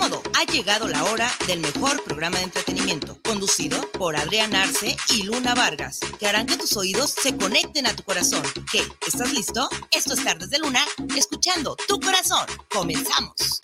[0.00, 5.24] cómodo, ha llegado la hora del mejor programa de entretenimiento, conducido por Adrián Arce y
[5.24, 8.42] Luna Vargas, que harán que tus oídos se conecten a tu corazón.
[8.72, 8.82] ¿Qué?
[9.06, 9.68] ¿Estás listo?
[9.90, 10.84] Esto es Tardes de Luna,
[11.16, 12.46] escuchando tu corazón.
[12.70, 13.60] Comenzamos.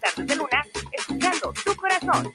[0.00, 2.32] Tardes de Luna, escuchando tu corazón.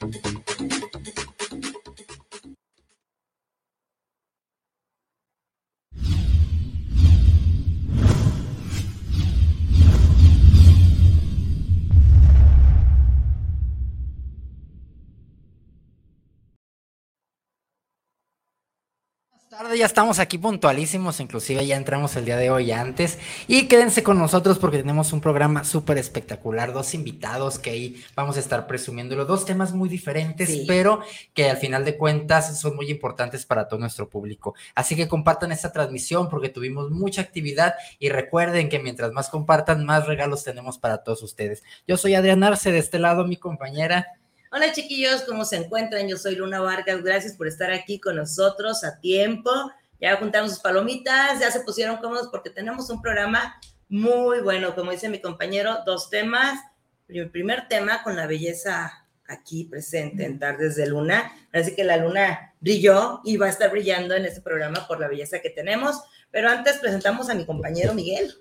[19.58, 23.18] Tarde, ya estamos aquí puntualísimos, inclusive ya entramos el día de hoy antes.
[23.48, 28.36] Y quédense con nosotros porque tenemos un programa súper espectacular, dos invitados que ahí vamos
[28.36, 31.00] a estar presumiendo, los dos temas muy diferentes, pero
[31.34, 34.56] que al final de cuentas son muy importantes para todo nuestro público.
[34.74, 39.86] Así que compartan esta transmisión porque tuvimos mucha actividad y recuerden que mientras más compartan,
[39.86, 41.64] más regalos tenemos para todos ustedes.
[41.88, 44.18] Yo soy Adrián Arce, de este lado mi compañera.
[44.52, 46.08] Hola chiquillos, ¿cómo se encuentran?
[46.08, 49.52] Yo soy Luna Vargas, gracias por estar aquí con nosotros a tiempo.
[50.00, 54.92] Ya juntamos sus palomitas, ya se pusieron cómodos porque tenemos un programa muy bueno, como
[54.92, 56.60] dice mi compañero, dos temas.
[57.08, 61.34] El primer tema con la belleza aquí presente en Tardes de Luna.
[61.52, 65.08] Así que la luna brilló y va a estar brillando en este programa por la
[65.08, 66.02] belleza que tenemos.
[66.30, 68.36] Pero antes presentamos a mi compañero Miguel.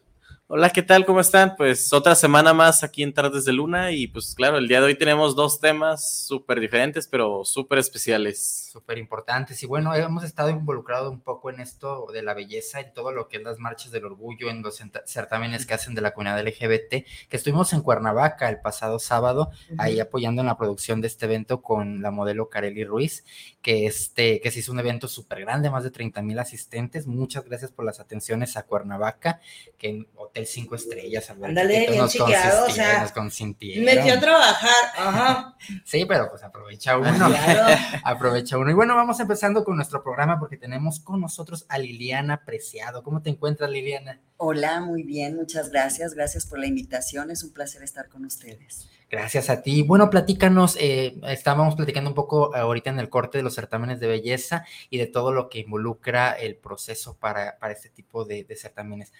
[0.46, 1.06] Hola, ¿qué tal?
[1.06, 1.56] ¿Cómo están?
[1.56, 4.88] Pues otra semana más aquí en Tardes de Luna y pues claro, el día de
[4.88, 8.68] hoy tenemos dos temas súper diferentes, pero súper especiales.
[8.70, 9.62] Súper importantes.
[9.62, 13.26] Y bueno, hemos estado involucrados un poco en esto de la belleza, en todo lo
[13.26, 16.90] que es las marchas del orgullo, en los certámenes que hacen de la comunidad LGBT,
[16.90, 21.62] que estuvimos en Cuernavaca el pasado sábado, ahí apoyando en la producción de este evento
[21.62, 23.24] con la modelo Kareli Ruiz,
[23.62, 27.06] que, este, que se hizo un evento súper grande, más de 30 mil asistentes.
[27.06, 29.40] Muchas gracias por las atenciones a Cuernavaca,
[29.78, 31.30] que en Hotel Cinco Estrellas.
[31.30, 33.84] Ándale, bien chiqueado, o sea, nos consintieron.
[33.84, 35.56] Metió a trabajar, ajá.
[35.84, 37.30] Sí, pero pues aprovecha uno,
[38.04, 38.68] aprovecha uno.
[38.68, 43.04] Y bueno, vamos empezando con nuestro programa porque tenemos con nosotros a Liliana Preciado.
[43.04, 44.20] ¿Cómo te encuentras, Liliana?
[44.36, 46.14] Hola, muy bien, muchas gracias.
[46.14, 48.88] Gracias por la invitación, es un placer estar con ustedes.
[49.08, 49.82] Gracias a ti.
[49.82, 54.08] Bueno, platícanos, eh, estábamos platicando un poco ahorita en el corte de los certámenes de
[54.08, 58.56] belleza y de todo lo que involucra el proceso para, para este tipo de, de
[58.56, 59.12] certámenes.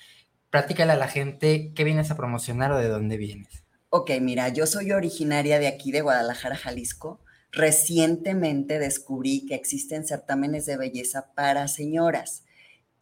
[0.55, 3.65] Platícale a la gente qué vienes a promocionar o de dónde vienes.
[3.91, 7.19] Ok, mira, yo soy originaria de aquí, de Guadalajara, Jalisco.
[7.51, 12.45] Recientemente descubrí que existen certámenes de belleza para señoras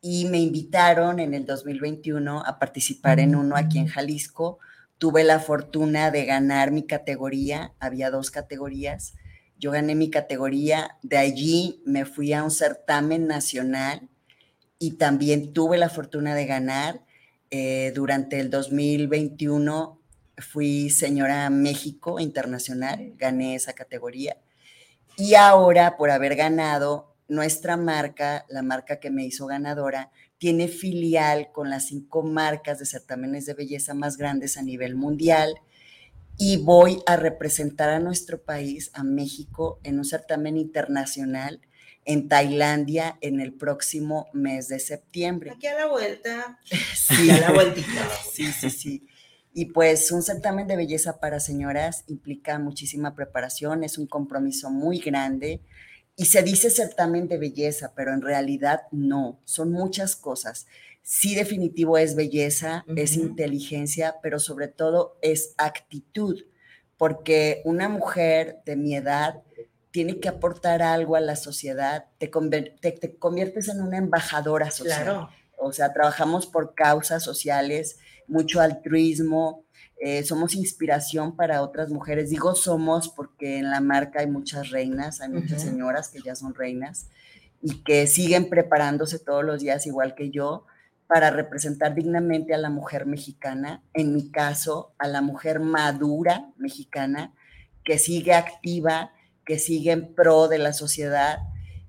[0.01, 4.59] y me invitaron en el 2021 a participar en uno aquí en Jalisco
[4.97, 9.13] tuve la fortuna de ganar mi categoría, había dos categorías,
[9.59, 14.09] yo gané mi categoría, de allí me fui a un certamen nacional
[14.79, 17.03] y también tuve la fortuna de ganar.
[17.55, 20.01] Eh, durante el 2021
[20.39, 24.39] fui señora México Internacional, gané esa categoría.
[25.19, 31.53] Y ahora, por haber ganado, nuestra marca, la marca que me hizo ganadora, tiene filial
[31.53, 35.57] con las cinco marcas de certámenes de belleza más grandes a nivel mundial
[36.39, 41.61] y voy a representar a nuestro país, a México, en un certamen internacional
[42.05, 45.53] en Tailandia en el próximo mes de septiembre.
[45.53, 46.59] Aquí a la vuelta.
[46.95, 48.09] Sí, a la vueltita.
[48.33, 49.07] Sí, sí, sí.
[49.55, 54.99] Y pues un certamen de belleza para señoras implica muchísima preparación, es un compromiso muy
[54.99, 55.61] grande
[56.17, 60.67] y se dice certamen de belleza, pero en realidad no, son muchas cosas.
[61.03, 66.45] Sí definitivo es belleza, es inteligencia, pero sobre todo es actitud,
[66.97, 69.43] porque una mujer de mi edad
[69.93, 75.03] tiene que aportar algo a la sociedad, te, te, conviertes en una embajadora social.
[75.03, 75.29] Claro.
[75.59, 79.65] O sea, trabajamos por causas sociales, mucho altruismo,
[80.01, 82.31] eh, somos inspiración para otras mujeres.
[82.31, 86.55] Digo somos porque en la marca hay muchas reinas, hay muchas señoras que ya son
[86.55, 87.09] reinas
[87.61, 90.67] y que siguen preparándose todos los días igual que yo
[91.07, 97.35] para representar dignamente a la mujer mexicana, en mi caso, a la mujer madura mexicana,
[97.85, 99.13] que sigue activa,
[99.45, 101.39] que sigue en pro de la sociedad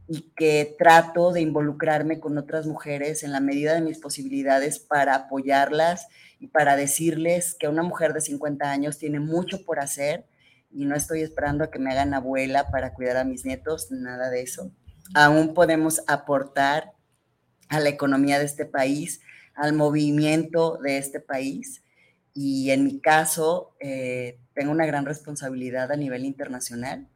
[0.07, 5.15] y que trato de involucrarme con otras mujeres en la medida de mis posibilidades para
[5.15, 6.07] apoyarlas
[6.39, 10.25] y para decirles que una mujer de 50 años tiene mucho por hacer
[10.71, 14.29] y no estoy esperando a que me hagan abuela para cuidar a mis nietos, nada
[14.29, 14.71] de eso.
[15.13, 16.93] Aún podemos aportar
[17.69, 19.21] a la economía de este país,
[19.55, 21.83] al movimiento de este país.
[22.33, 27.07] Y en mi caso, eh, tengo una gran responsabilidad a nivel internacional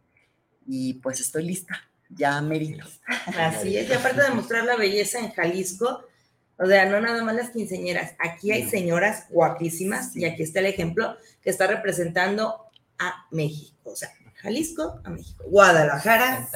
[0.67, 2.85] y pues estoy lista, ya merito.
[3.37, 6.03] Así es, y aparte de mostrar la belleza en Jalisco,
[6.59, 10.65] o sea, no nada más las quinceñeras, aquí hay señoras guapísimas y aquí está el
[10.67, 12.65] ejemplo que está representando
[12.99, 16.49] a México, o sea, Jalisco a México, Guadalajara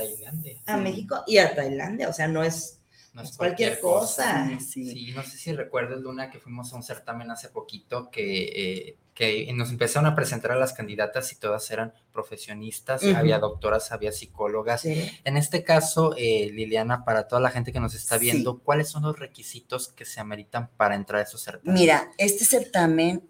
[0.65, 2.80] a México y a Tailandia, o sea, no es
[3.13, 4.49] no es cualquier, cosa.
[4.59, 8.97] Sí, no sé si recuerdas, Luna, que fuimos a un certamen hace poquito que, eh,
[9.13, 14.13] que nos empezaron a presentar a las candidatas y todas eran profesionistas, había doctoras, había
[14.13, 14.85] psicólogas.
[14.85, 19.03] En este caso, eh, Liliana, para toda la gente que nos está viendo, ¿cuáles son
[19.03, 21.81] los requisitos que se ameritan para entrar a esos certámenes?
[21.81, 23.27] Mira, este certamen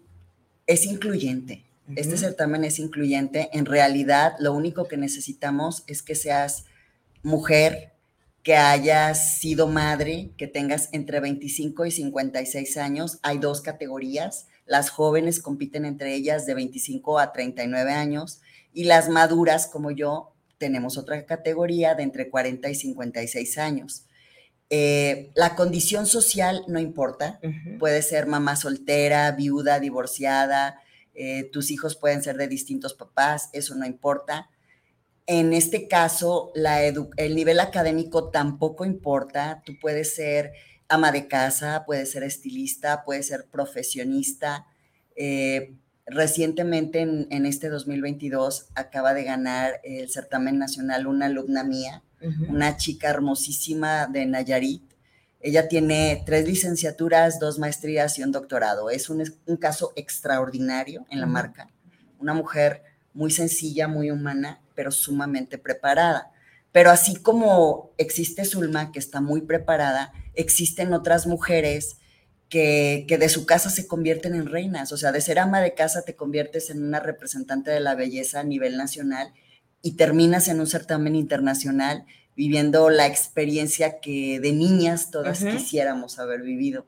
[0.66, 1.64] es incluyente.
[1.96, 3.50] Este certamen es incluyente.
[3.52, 6.66] En realidad, lo único que necesitamos es que seas
[7.22, 7.91] mujer,
[8.42, 13.18] que hayas sido madre, que tengas entre 25 y 56 años.
[13.22, 14.48] Hay dos categorías.
[14.66, 18.40] Las jóvenes compiten entre ellas de 25 a 39 años
[18.72, 24.06] y las maduras, como yo, tenemos otra categoría de entre 40 y 56 años.
[24.70, 27.40] Eh, la condición social no importa.
[27.78, 30.80] Puede ser mamá soltera, viuda, divorciada.
[31.14, 34.48] Eh, tus hijos pueden ser de distintos papás, eso no importa
[35.26, 39.62] en este caso, la el nivel académico tampoco importa.
[39.64, 40.52] Tú puedes ser
[40.88, 44.66] ama de casa, puedes ser estilista, puedes ser profesionista.
[45.14, 45.74] Eh,
[46.06, 52.02] recientemente, en, este 2022, acaba de ganar el certamen nacional una alumna mía,
[52.48, 54.82] una chica hermosísima de Nayarit.
[55.40, 58.90] Ella tiene tres licenciaturas, dos maestrías y un doctorado.
[58.90, 59.24] Es un,
[59.58, 61.68] caso extraordinario en la marca.
[62.20, 62.82] Una mujer
[63.12, 66.30] muy sencilla, muy humana pero sumamente preparada.
[66.72, 71.98] Pero así como existe Zulma, que está muy preparada, existen otras mujeres
[72.48, 74.92] que, que, de su casa se convierten en reinas.
[74.92, 78.40] O sea, de ser ama de casa te conviertes en una representante de la belleza
[78.40, 79.32] a nivel nacional
[79.82, 86.42] y terminas en un certamen internacional viviendo la experiencia que de niñas todas quisiéramos haber
[86.42, 86.86] vivido.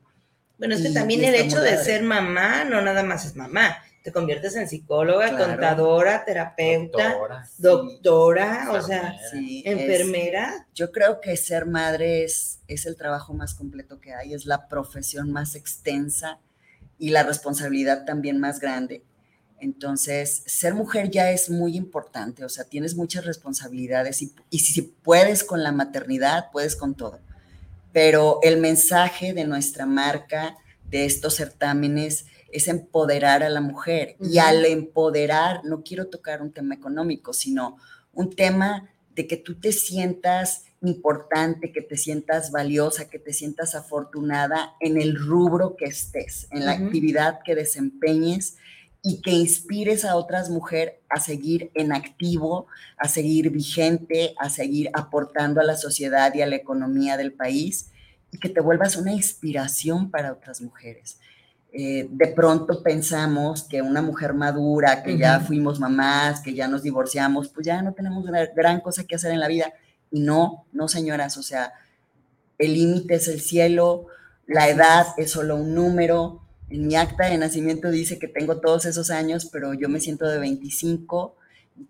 [0.57, 4.11] Bueno, es que también el hecho de ser mamá no nada más es mamá, te
[4.11, 7.17] conviertes en psicóloga, contadora, terapeuta,
[7.57, 10.67] doctora, o sea, enfermera.
[10.75, 14.67] yo creo que ser madre es, es el trabajo más completo que hay, es la
[14.67, 16.37] profesión más extensa
[16.99, 19.03] y la responsabilidad también más grande.
[19.59, 24.83] Entonces, ser mujer ya es muy importante, o sea, tienes muchas responsabilidades y, y si
[24.83, 27.21] puedes con la maternidad, puedes con todo.
[27.91, 30.55] Pero el mensaje de nuestra marca,
[30.91, 34.15] de estos certámenes, es empoderar a la mujer.
[34.19, 37.77] Y al empoderar, no quiero tocar un tema económico, sino
[38.13, 43.75] un tema de que tú te sientas importante, que te sientas valiosa, que te sientas
[43.75, 48.57] afortunada en el rubro que estés, en la actividad que desempeñes
[49.01, 54.89] y que inspires a otras mujeres a seguir en activo, a seguir vigente, a seguir
[54.93, 57.91] aportando a la sociedad y a la economía del país
[58.31, 61.19] y que te vuelvas una inspiración para otras mujeres.
[61.77, 66.83] Eh, de pronto pensamos que una mujer madura, que ya fuimos mamás, que ya nos
[66.83, 69.73] divorciamos, pues ya no tenemos una gran cosa que hacer en la vida.
[70.09, 71.73] Y no, no señoras, o sea,
[72.57, 74.07] el límite es el cielo,
[74.47, 76.41] la edad es solo un número.
[76.69, 80.27] En mi acta de nacimiento dice que tengo todos esos años, pero yo me siento
[80.27, 81.35] de 25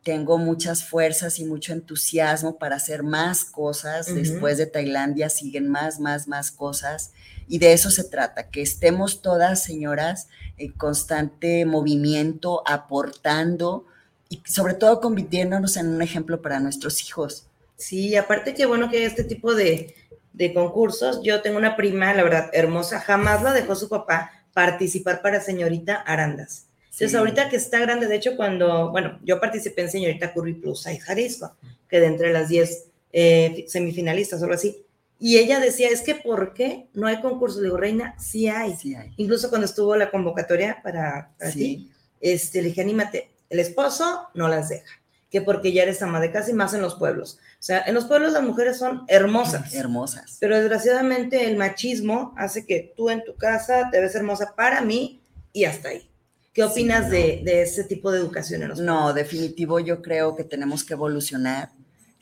[0.03, 4.13] tengo muchas fuerzas y mucho entusiasmo para hacer más cosas.
[4.13, 7.11] Después de Tailandia siguen más, más, más cosas.
[7.47, 13.85] Y de eso se trata, que estemos todas, señoras, en constante movimiento, aportando
[14.29, 17.47] y sobre todo convirtiéndonos en un ejemplo para nuestros hijos.
[17.77, 19.93] Sí, aparte que bueno que este tipo de,
[20.33, 25.21] de concursos, yo tengo una prima, la verdad, hermosa, jamás la dejó su papá participar
[25.21, 26.67] para señorita Arandas.
[26.95, 30.87] Entonces, ahorita que está grande, de hecho, cuando, bueno, yo participé en Señorita Curry Plus
[30.87, 31.53] ahí Jalisco,
[31.89, 34.84] que de entre las 10 eh, semifinalistas o algo así,
[35.19, 37.59] y ella decía, es que ¿por qué no hay concurso?
[37.59, 38.75] Le digo, Reina, sí hay.
[38.75, 39.13] Sí hay.
[39.17, 44.69] Incluso cuando estuvo la convocatoria para, ti, este, le dije, anímate, el esposo no las
[44.69, 44.99] deja.
[45.29, 47.39] que porque ya eres ama de casa y más en los pueblos.
[47.59, 49.73] O sea, en los pueblos las mujeres son hermosas.
[49.73, 50.37] Hermosas.
[50.39, 55.21] Pero desgraciadamente el machismo hace que tú en tu casa te ves hermosa para mí
[55.51, 56.09] y hasta ahí.
[56.53, 57.09] ¿Qué opinas no.
[57.09, 60.93] de, de ese tipo de educación en los No, definitivo, yo creo que tenemos que
[60.93, 61.71] evolucionar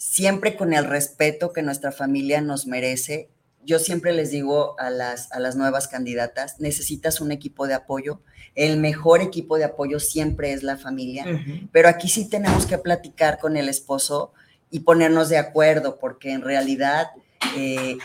[0.03, 3.29] siempre con el respeto que nuestra familia nos merece.
[3.63, 8.19] Yo siempre les digo a las, a las nuevas candidatas, necesitas un equipo de apoyo.
[8.53, 11.25] El mejor equipo de apoyo siempre es la familia,
[11.71, 14.33] pero aquí sí tenemos que platicar con el esposo
[14.69, 17.07] y ponernos de acuerdo, porque en realidad
[17.55, 17.97] eh,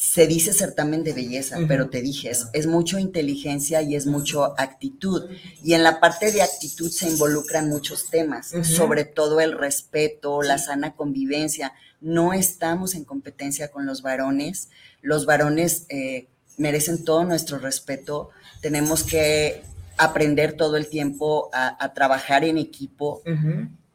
[0.00, 4.58] se dice certamen de belleza, pero te dije, es, es mucho inteligencia y es mucho
[4.58, 5.28] actitud.
[5.62, 10.56] Y en la parte de actitud se involucran muchos temas, sobre todo el respeto, la
[10.56, 11.74] sana convivencia.
[12.00, 14.70] No estamos en competencia con los varones.
[15.02, 18.30] Los varones eh, merecen todo nuestro respeto.
[18.62, 19.60] Tenemos que
[19.98, 23.20] aprender todo el tiempo a, a trabajar en equipo,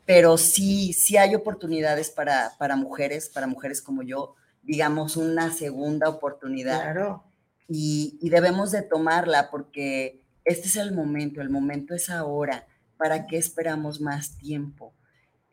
[0.06, 6.10] pero sí, sí hay oportunidades para, para mujeres, para mujeres como yo, digamos, una segunda
[6.10, 7.24] oportunidad Claro.
[7.68, 12.68] y, y debemos de tomarla porque este es el momento, el momento es ahora.
[12.98, 14.94] ¿Para qué esperamos más tiempo?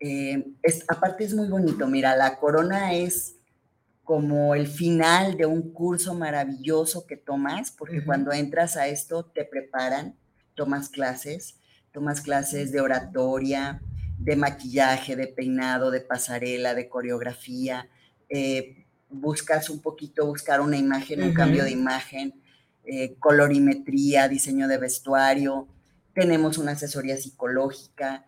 [0.00, 3.37] Eh, es, aparte es muy bonito, mira, la corona es
[4.04, 9.45] como el final de un curso maravilloso que tomas, porque cuando entras a esto te
[9.45, 10.16] preparan,
[10.54, 11.57] tomas clases,
[11.92, 13.81] tomas clases de oratoria,
[14.19, 17.88] de maquillaje, de peinado, de pasarela, de coreografía,
[18.28, 18.82] eh,
[19.12, 22.35] buscas un poquito, buscar una imagen, un cambio de imagen,
[22.85, 25.69] eh, colorimetría, diseño de vestuario,
[26.14, 28.26] tenemos una asesoría psicológica,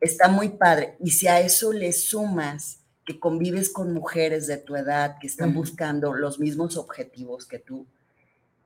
[0.00, 0.96] está muy padre.
[1.00, 5.54] Y si a eso le sumas que convives con mujeres de tu edad que están
[5.54, 7.86] buscando los mismos objetivos que tú,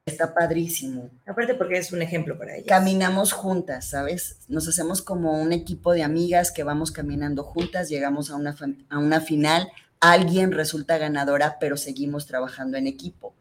[0.07, 1.11] está padrísimo.
[1.27, 2.67] Aparte porque es un ejemplo para ellas.
[2.69, 4.39] Caminamos juntas, ¿sabes?
[4.49, 8.57] Nos hacemos como un equipo de amigas que vamos caminando juntas, llegamos a una,
[8.89, 9.69] a una final,
[10.01, 13.35] alguien resulta ganadora, pero seguimos trabajando en equipo.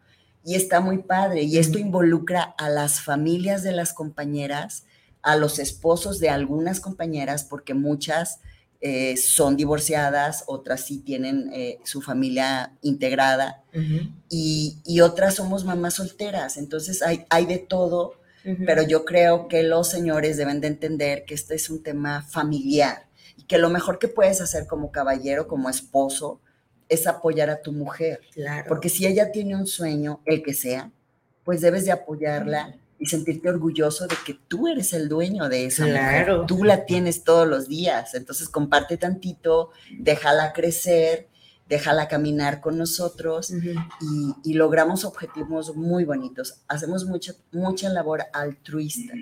[0.44, 1.44] Y está muy padre.
[1.44, 4.86] Y esto involucra a las familias de las compañeras,
[5.22, 8.40] a los esposos de algunas compañeras, porque muchas
[8.80, 13.64] eh, son divorciadas, otras sí tienen eh, su familia integrada
[14.30, 16.58] y, y otras somos mamás solteras.
[16.58, 18.14] Entonces hay, hay de todo
[18.66, 23.08] pero yo creo que los señores deben de entender que este es un tema familiar
[23.36, 26.40] y que lo mejor que puedes hacer como caballero, como esposo,
[26.90, 28.22] es apoyar a tu mujer.
[28.34, 28.66] Claro.
[28.68, 30.92] Porque si ella tiene un sueño, el que sea,
[31.44, 35.86] pues debes de apoyarla y sentirte orgulloso de que tú eres el dueño de esa
[35.86, 36.34] Claro.
[36.38, 36.48] mujer.
[36.48, 38.16] Tú la tienes todos los días.
[38.16, 41.28] Entonces comparte tantito, déjala crecer,
[41.70, 46.62] déjala caminar con nosotros y, y logramos objetivos muy bonitos.
[46.68, 49.14] Hacemos mucha, mucha labor altruista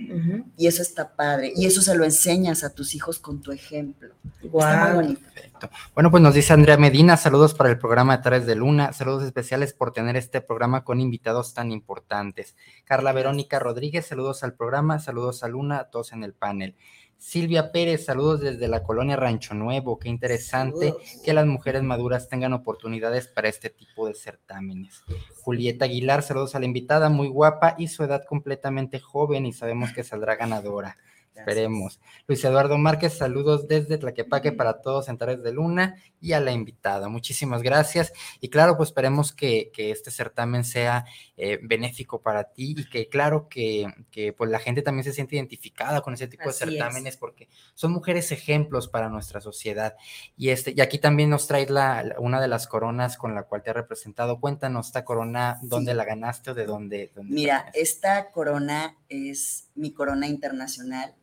[0.58, 1.54] y eso está padre.
[1.56, 4.14] Y eso se lo enseñas a tus hijos con tu ejemplo.
[4.44, 5.22] Está muy bonito.
[5.34, 5.70] Perfecto.
[5.94, 9.24] Bueno, pues nos dice Andrea Medina, saludos para el programa de Tares de Luna, saludos
[9.24, 12.56] especiales por tener este programa con invitados tan importantes.
[12.84, 16.76] Carla Verónica Rodríguez, saludos al programa, saludos a Luna, a todos en el panel.
[17.18, 21.22] Silvia Pérez, saludos desde la colonia Rancho Nuevo, qué interesante Saludos.
[21.24, 25.02] que las mujeres maduras tengan oportunidades para este tipo de certámenes.
[25.42, 29.92] Julieta Aguilar, saludos a la invitada, muy guapa y su edad completamente joven y sabemos
[29.92, 30.98] que saldrá ganadora.
[31.36, 32.00] Esperemos.
[32.28, 36.52] Luis Eduardo Márquez, saludos desde Tlaquepaque para todos en Tares de Luna y a la
[36.52, 37.10] invitada.
[37.10, 38.14] Muchísimas gracias.
[38.40, 41.06] Y claro, pues esperemos que, que este certamen sea
[41.38, 45.36] eh, benéfico para ti y que claro que, que, pues la gente también se siente
[45.36, 46.78] identificada con ese tipo Así de es.
[46.78, 49.96] certámenes porque son mujeres ejemplos para nuestra sociedad.
[50.38, 53.62] Y, este, y aquí también nos traes la, una de las coronas con la cual
[53.62, 54.40] te ha representado.
[54.40, 57.12] Cuéntanos esta corona, ¿dónde la ganaste o de dónde?
[57.14, 61.14] dónde Mira, esta corona es mi corona internacional.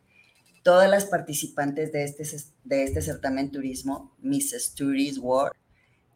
[0.62, 2.24] Todas las participantes de este,
[2.64, 5.54] de este certamen turismo, Miss Stories World,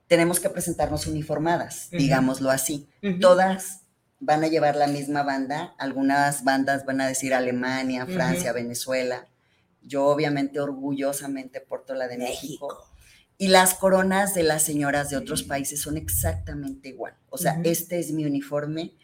[0.07, 2.88] tenemos que presentarnos uniformadas, digámoslo así.
[3.21, 3.83] Todas
[4.21, 5.75] van a llevar la misma banda.
[5.79, 8.07] Algunas bandas van a decir Alemania.
[8.07, 9.26] Francia, Venezuela.
[9.83, 12.69] Yo obviamente orgullosamente porto la de México.
[12.69, 12.97] México.
[13.38, 17.15] Y las coronas de las señoras de otros países son exactamente igual.
[17.29, 18.95] O sea, este es mi uniforme,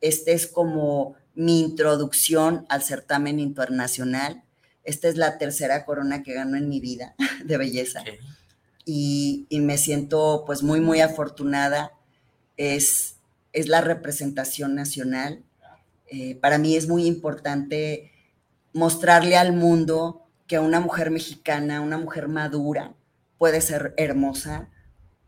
[0.00, 4.41] este es como mi introducción al certamen internacional.
[4.84, 8.02] Esta es la tercera corona que gano en mi vida de belleza
[8.84, 11.92] y me siento pues muy, muy afortunada.
[12.56, 13.16] Es,
[13.52, 15.44] es la representación nacional.
[16.06, 18.12] Eh, para mí es muy importante
[18.72, 22.94] mostrarle al mundo que una mujer mexicana, una mujer madura,
[23.38, 24.68] puede ser hermosa.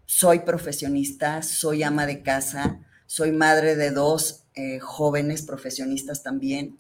[0.07, 6.79] Soy profesionista, soy ama de casa, soy madre de dos eh, jóvenes profesionistas también.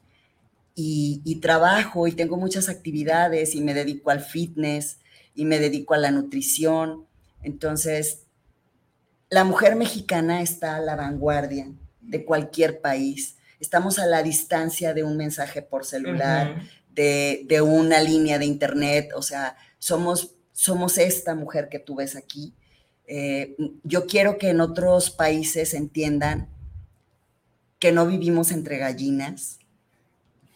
[0.74, 4.98] Y, y trabajo y tengo muchas actividades y me dedico al fitness
[5.34, 7.06] y me dedico a la nutrición.
[7.42, 8.24] Entonces,
[9.30, 11.68] la mujer mexicana está a la vanguardia
[12.00, 13.36] de cualquier país.
[13.58, 16.62] Estamos a la distancia de un mensaje por celular,
[16.92, 22.54] de, una línea de internet, o sea, somos, somos esta mujer que tú ves aquí.
[23.06, 26.48] Eh, yo quiero que en otros países entiendan
[27.78, 29.58] que no vivimos entre gallinas,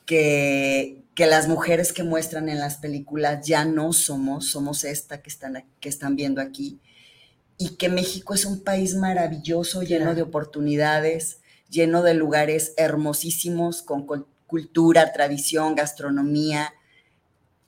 [0.09, 5.29] que, que las mujeres que muestran en las películas ya no somos, somos esta que
[5.29, 6.81] están, que están viendo aquí,
[7.59, 14.07] y que México es un país maravilloso, lleno de oportunidades, lleno de lugares hermosísimos, con
[14.47, 16.73] cultura, tradición, gastronomía,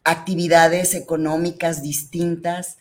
[0.02, 2.78] actividades económicas distintas,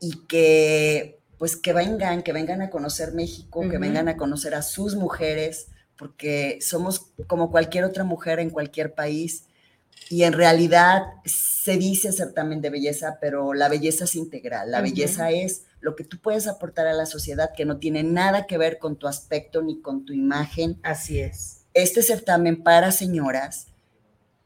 [0.00, 4.60] y que pues que vengan, que vengan a conocer México, que vengan a conocer a
[4.60, 5.68] sus mujeres,
[6.02, 9.44] porque somos como cualquier otra mujer en cualquier país
[10.10, 14.72] y en realidad se dice certamen de belleza, pero la belleza es integral.
[14.72, 18.48] La belleza es lo que tú puedes aportar a la sociedad que no tiene nada
[18.48, 20.80] que ver con tu aspecto ni con tu imagen.
[20.82, 21.66] Así es.
[21.72, 23.68] Este certamen para señoras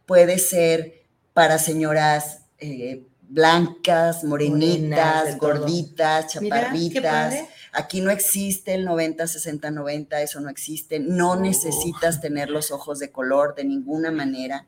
[0.04, 7.34] puede ser para señoras eh, blancas, morenitas, gorditas, chaparritas.
[7.78, 10.98] Aquí no existe el 90, 60, 90, eso no existe.
[10.98, 14.66] No necesitas tener los ojos de color de ninguna manera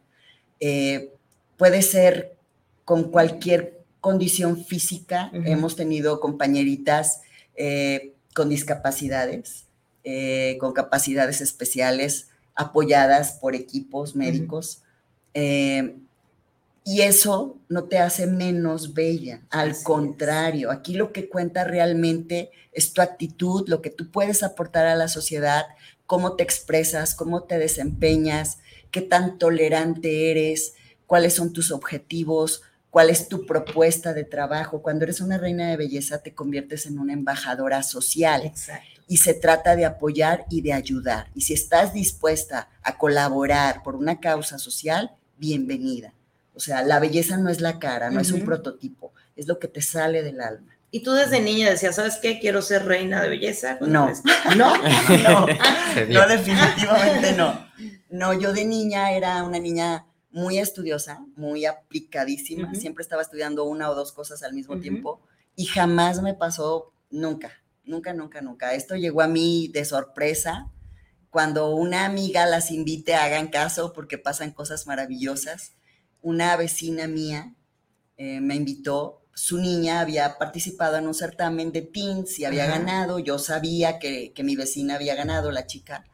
[0.61, 1.15] eh,
[1.57, 2.37] puede ser
[2.85, 5.31] con cualquier condición física.
[5.33, 7.23] Hemos tenido compañeritas
[7.57, 9.67] eh, con discapacidades,
[10.05, 14.83] eh, con capacidades especiales, apoyadas por equipos médicos.
[16.91, 22.95] Y eso no te hace menos bella, al contrario, aquí lo que cuenta realmente es
[22.95, 25.67] tu actitud, lo que tú puedes aportar a la sociedad,
[26.07, 30.77] cómo te expresas, cómo te desempeñas, qué tan tolerante eres,
[31.07, 34.81] cuáles son tus objetivos, cuál es tu propuesta de trabajo.
[34.81, 38.47] Cuando eres una reina de belleza te conviertes en una embajadora social.
[38.47, 39.03] Exacto.
[39.07, 41.27] Y se trata de apoyar y de ayudar.
[41.35, 46.15] Y si estás dispuesta a colaborar por una causa social, bienvenida.
[46.59, 49.69] O sea, la belleza no es la cara, no es un prototipo, es lo que
[49.69, 50.77] te sale del alma.
[50.91, 52.41] ¿Y tú desde niña decías, ¿sabes qué?
[52.41, 53.79] Quiero ser reina de belleza.
[53.81, 54.11] No.
[54.57, 54.77] no,
[55.23, 55.47] no,
[56.09, 57.65] no, definitivamente no.
[58.11, 63.89] No, yo de niña era una niña muy estudiosa, muy aplicadísima, siempre estaba estudiando una
[63.89, 65.21] o dos cosas al mismo tiempo
[65.55, 67.53] y jamás me pasó nunca,
[67.85, 68.75] nunca, nunca, nunca.
[68.75, 70.73] Esto llegó a mí de sorpresa
[71.31, 75.75] cuando una amiga las invite, hagan caso porque pasan cosas maravillosas.
[76.23, 77.55] Una vecina mía
[78.17, 83.21] eh, me invitó, su niña había participado en un certamen de teens y había ganado,
[83.21, 86.05] yo sabía que, que mi vecina había ganado, la chica,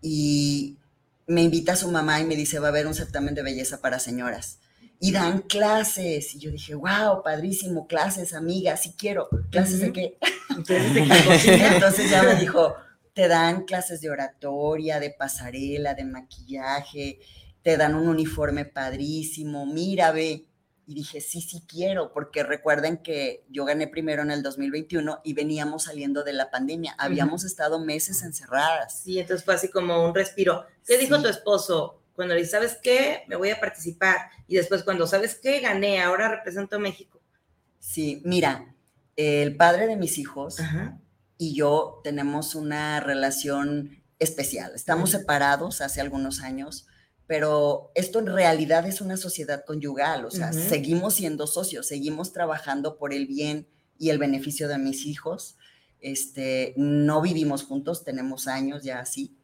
[0.00, 0.78] y
[1.26, 3.80] me invita a su mamá y me dice, va a haber un certamen de belleza
[3.80, 4.58] para señoras.
[5.00, 6.34] Y dan clases.
[6.34, 9.28] Y yo dije, wow, padrísimo, clases, amiga, sí quiero.
[9.50, 10.18] ¿Clases de qué?
[10.48, 12.76] Entonces ya me dijo,
[13.12, 17.18] te dan clases de oratoria, de pasarela, de maquillaje,
[17.62, 20.46] te dan un uniforme padrísimo, mira, ve.
[20.84, 25.32] Y dije, sí, sí quiero, porque recuerden que yo gané primero en el 2021 y
[25.32, 26.94] veníamos saliendo de la pandemia.
[26.98, 29.00] Habíamos estado meses encerradas.
[29.00, 30.66] Sí, entonces fue así como un respiro.
[30.84, 32.02] ¿Qué dijo tu esposo?
[32.14, 33.22] Cuando le dice, ¿sabes qué?
[33.28, 34.30] Me voy a participar.
[34.48, 35.60] Y después cuando, ¿sabes qué?
[35.60, 37.20] Gané, ahora represento a México.
[37.78, 38.74] Sí, mira,
[39.16, 40.58] el padre de mis hijos
[41.38, 44.72] y yo tenemos una relación especial.
[44.74, 46.86] Estamos separados hace algunos años
[47.32, 52.98] pero esto en realidad es una sociedad conyugal, o sea, seguimos siendo socios, seguimos trabajando
[52.98, 53.66] por el bien
[53.98, 55.56] y el beneficio de mis hijos.
[55.98, 59.34] Este, no vivimos juntos, tenemos años ya así,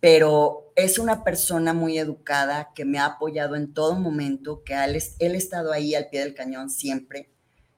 [0.00, 5.00] pero es una persona muy educada que me ha apoyado en todo momento, que él,
[5.20, 7.30] él ha estado ahí al pie del cañón siempre.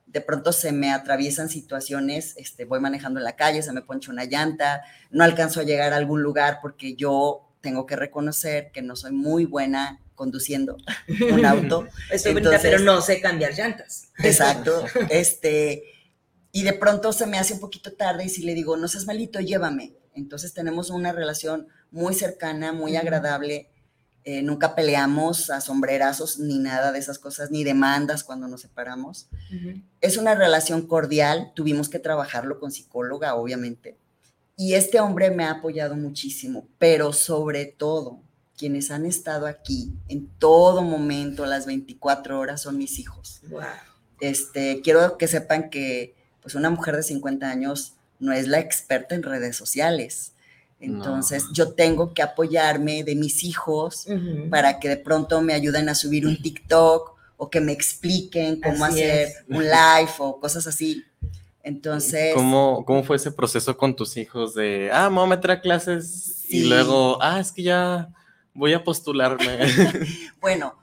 [0.06, 4.10] De pronto se me atraviesan situaciones, este, voy manejando en la calle, se me poncha
[4.10, 8.82] una llanta, no alcanzo a llegar a algún lugar porque yo tengo que reconocer que
[8.82, 10.76] no soy muy buena conduciendo
[11.32, 11.88] un auto.
[12.10, 14.10] Estoy bonita, pero no sé cambiar llantas.
[14.18, 14.84] Exacto.
[15.08, 15.82] este,
[16.52, 19.06] y de pronto se me hace un poquito tarde y si le digo, no seas
[19.06, 19.94] malito, llévame.
[20.14, 23.70] Entonces tenemos una relación muy cercana, muy agradable.
[24.24, 29.28] Eh, nunca peleamos a sombrerazos ni nada de esas cosas, ni demandas cuando nos separamos.
[30.02, 33.96] Es una relación cordial, tuvimos que trabajarlo con psicóloga, obviamente.
[34.56, 38.20] Y este hombre me ha apoyado muchísimo, pero sobre todo,
[38.56, 43.40] quienes han estado aquí en todo momento, las 24 horas, son mis hijos.
[44.20, 49.14] Este, quiero que sepan que pues una mujer de 50 años no es la experta
[49.14, 50.32] en redes sociales.
[50.78, 54.06] Entonces yo tengo que apoyarme de mis hijos
[54.50, 58.84] para que de pronto me ayuden a subir un TikTok o que me expliquen cómo
[58.84, 59.36] Así hacer es.
[59.48, 61.02] un live o cosas así.
[61.64, 65.50] Entonces, ¿Cómo, ¿Cómo fue ese proceso con tus hijos de, ah, me voy a meter
[65.50, 66.68] a clases y Sí.
[66.68, 68.10] luego, ah, es que ya
[68.52, 69.58] voy a postularme?
[70.42, 70.74] bueno,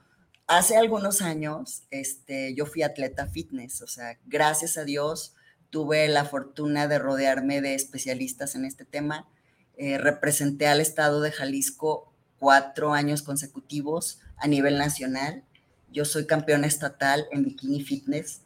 [0.48, 5.36] hace algunos años este, yo fui atleta fitness, o sea, gracias a Dios
[5.70, 9.28] tuve la fortuna de rodearme de especialistas en este tema.
[9.78, 15.44] Eh, representé al estado de Jalisco cuatro años consecutivos a nivel nacional.
[15.92, 18.42] Yo soy campeona estatal en bikini fitness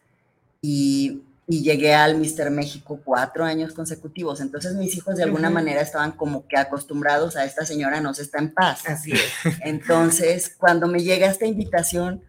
[0.61, 4.41] y, y llegué al Mister México cuatro años consecutivos.
[4.41, 8.23] Entonces mis hijos de alguna manera estaban como que acostumbrados a esta señora no se
[8.23, 8.87] está en paz.
[8.87, 9.31] Así es.
[9.61, 12.23] Entonces, cuando me llega esta invitación,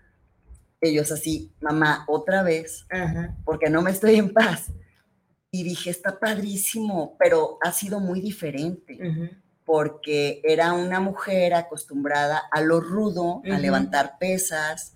[0.81, 2.87] ellos así, mamá, otra vez,
[3.45, 4.67] porque no me estoy en paz.
[5.51, 8.99] Y dije, está padrísimo, pero ha sido muy diferente,
[9.65, 14.96] porque era una mujer acostumbrada a lo rudo, a levantar pesas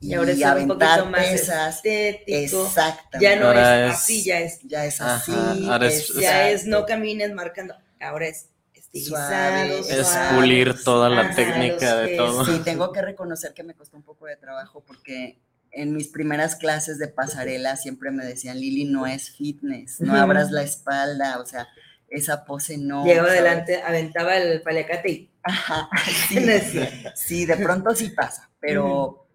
[0.00, 1.76] y, Y ahora es un aventar poquito más pesas.
[1.76, 2.66] estético.
[2.66, 3.18] Exactamente.
[3.20, 5.68] Ya no Ahora es es- así, ya es, Ya es Ajá, así.
[5.68, 7.74] ahora es- ya es no camines marcando.
[8.00, 10.36] Ahora es estilizado, Suave, es suave.
[10.36, 12.44] pulir toda la Ajá, técnica de todo.
[12.44, 15.38] Sí, tengo que reconocer que me costó un poco de trabajo porque
[15.72, 20.50] en mis primeras clases de pasarela siempre me decían, Lili, no es fitness, no abras
[20.50, 21.68] la espalda, o sea,
[22.08, 23.04] esa pose no.
[23.04, 23.18] ¿sabes?
[23.18, 25.88] adelante, aventaba el paliacate y Ajá,
[27.14, 29.27] sí, de pronto sí pasa, pero,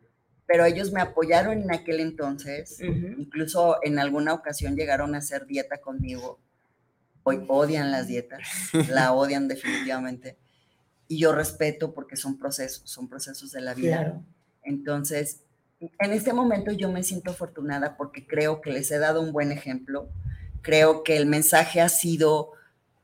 [0.53, 5.79] pero ellos me apoyaron en aquel entonces, incluso en alguna ocasión llegaron a hacer dieta
[5.79, 6.39] conmigo.
[7.23, 8.47] Hoy odian las dietas,
[8.87, 10.37] la odian definitivamente.
[11.07, 13.97] Y yo respeto porque son procesos, son procesos de la vida.
[13.97, 14.23] Claro.
[14.61, 15.41] Entonces,
[15.79, 19.51] en este momento yo me siento afortunada porque creo que les he dado un buen
[19.51, 20.07] ejemplo.
[20.61, 22.51] Creo que el mensaje ha sido,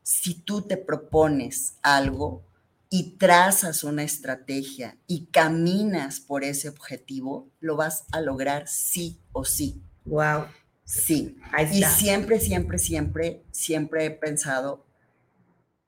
[0.04, 2.44] si tú te propones algo
[2.90, 9.46] y trazas una estrategia y caminas por ese objetivo, lo vas a lograr sí o
[9.46, 9.82] sí.
[10.06, 10.46] Wow.
[10.86, 11.38] Sí.
[11.72, 14.88] Y siempre, siempre, siempre, siempre he pensado,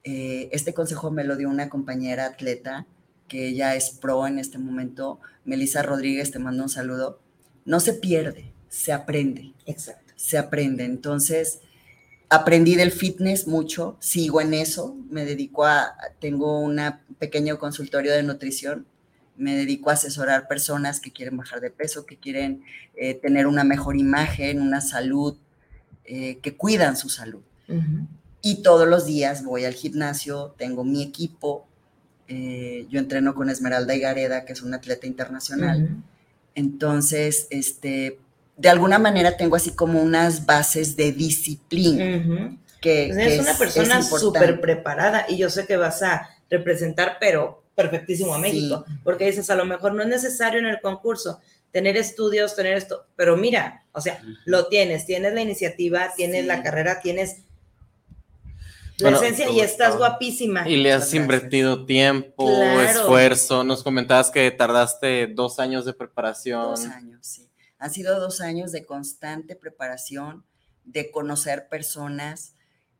[0.03, 2.85] eh, este consejo me lo dio una compañera atleta,
[3.27, 7.19] que ella es pro en este momento, Melissa Rodríguez, te mando un saludo.
[7.65, 10.13] No se pierde, se aprende, Exacto.
[10.15, 10.83] se aprende.
[10.85, 11.61] Entonces,
[12.31, 16.79] aprendí del fitness mucho, sigo en eso, me dedico a, tengo un
[17.19, 18.87] pequeño consultorio de nutrición,
[19.35, 22.63] me dedico a asesorar personas que quieren bajar de peso, que quieren
[22.95, 25.35] eh, tener una mejor imagen, una salud,
[26.05, 27.41] eh, que cuidan su salud.
[28.41, 31.67] Y todos los días voy al gimnasio, tengo mi equipo,
[32.29, 36.01] eh, yo entreno con Esmeralda Igareda, que es una atleta internacional.
[36.55, 38.19] Entonces, este,
[38.57, 42.57] de alguna manera tengo así como unas bases de disciplina.
[42.81, 47.17] Que, Pues que eres una persona súper preparada y yo sé que vas a representar,
[47.19, 48.41] pero perfectísimo a Sí.
[48.41, 51.39] México, porque dices, a lo mejor no es necesario en el concurso
[51.71, 56.47] tener estudios, tener esto, pero mira, o sea, lo tienes, tienes la iniciativa, tienes Sí.
[56.47, 57.43] la carrera, tienes
[58.97, 60.67] la Bueno, esencia y estás guapísima.
[60.67, 61.21] Y le has gracias.
[61.21, 62.81] invertido tiempo, Claro.
[62.81, 63.63] esfuerzo.
[63.63, 66.61] Nos comentabas que tardaste dos años de preparación.
[66.63, 67.47] Dos años, sí.
[67.81, 70.45] Han sido dos años de constante preparación,
[70.85, 72.53] de conocer personas.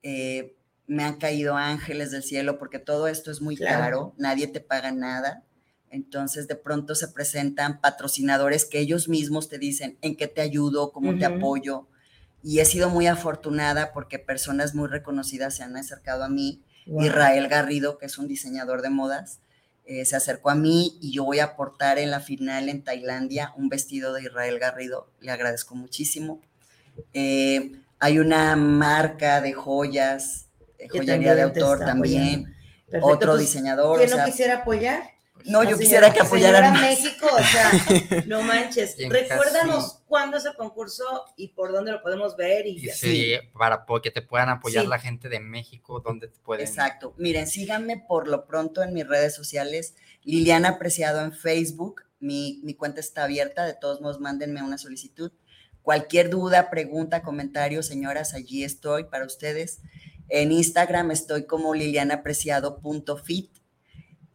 [0.04, 3.80] eh, me han caído ángeles del cielo porque todo esto es muy Claro.
[3.82, 5.44] caro, nadie te paga nada.
[5.91, 10.91] Entonces de pronto se presentan patrocinadores que ellos mismos te dicen en qué te ayudo,
[10.91, 11.36] cómo te Ujú.
[11.36, 11.88] apoyo.
[12.44, 16.63] Y he sido muy afortunada porque personas muy reconocidas se han acercado a mí.
[16.88, 17.04] Wow.
[17.06, 19.39] Israel Garrido, que es un diseñador de modas,
[19.86, 23.54] eh, se acercó a mí y yo voy a aportar en la final en Tailandia
[23.58, 25.10] un vestido de Israel Garrido.
[25.20, 26.39] Le agradezco muchísimo.
[27.13, 32.56] Eh, hay una marca de joyas, Que joyería de autor también.
[32.88, 33.98] Perfecto, Otro pues, diseñador.
[34.00, 35.11] ¿Quién o sea, no quisiera apoyar?
[35.46, 36.82] No, yo quisiera que apoyaran más.
[36.82, 37.72] México, o sea,
[38.28, 38.96] no manches.
[38.98, 41.04] Recuérdanos casi- cuándo es el concurso
[41.38, 43.08] y por dónde lo podemos ver y Y así.
[43.12, 44.90] sí, para que te puedan apoyar Sí.
[44.90, 46.66] la gente de México, donde te pueden.
[46.68, 47.14] Exacto.
[47.18, 49.96] Miren, síganme por lo pronto en mis redes sociales.
[50.24, 52.04] Liliana Apreciado en Facebook.
[52.20, 53.66] Mi, mi cuenta está abierta.
[53.66, 55.32] De todos modos, mándenme una solicitud.
[55.82, 59.80] Cualquier duda, pregunta, comentario, señoras, allí estoy para ustedes.
[60.30, 63.52] En Instagram estoy como lilianapreciado.fit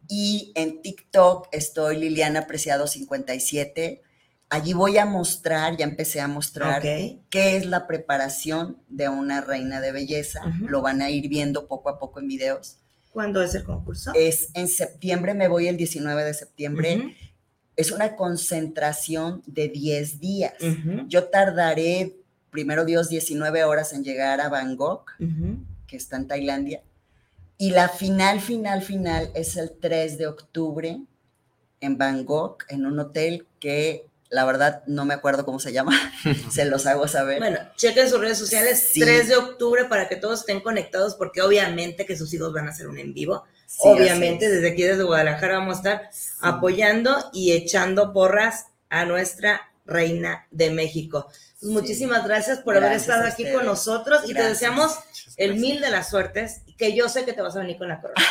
[0.07, 4.01] y en TikTok estoy Liliana Apreciado 57.
[4.49, 9.81] Allí voy a mostrar, ya empecé a mostrar qué es la preparación de una reina
[9.81, 10.41] de belleza.
[10.61, 12.77] Lo van a ir viendo poco a poco en videos.
[13.11, 14.11] ¿Cuándo es el concurso?
[14.13, 17.17] Es en septiembre, me voy el 19 de septiembre.
[17.75, 20.53] Es una concentración de 10 días.
[21.07, 22.15] Yo tardaré,
[22.49, 25.11] primero Dios, 19 horas en llegar a Bangkok,
[25.87, 26.83] que está en Tailandia.
[27.57, 30.99] Y la final, final, final es el 3 de octubre
[31.81, 35.93] en Bangkok, en un hotel que La verdad, no me acuerdo cómo se llama.
[36.51, 37.39] se los hago saber.
[37.39, 38.99] Bueno, chequen sus redes sociales Sí.
[38.99, 42.71] 3 de octubre para que todos estén conectados, porque obviamente que sus hijos van a
[42.71, 43.45] hacer un en vivo.
[43.67, 46.29] Sí, obviamente, desde aquí, desde Guadalajara, vamos a estar Sí.
[46.41, 51.27] apoyando y echando porras a nuestra reina de México.
[51.59, 51.73] Pues Sí.
[51.73, 53.55] muchísimas gracias por haber Gracias estado aquí ustedes.
[53.57, 54.59] con nosotros y te Gracias.
[54.59, 54.91] deseamos
[55.37, 55.55] el Gracias.
[55.59, 58.21] mil de las suertes, que yo sé que te vas a venir con la corona.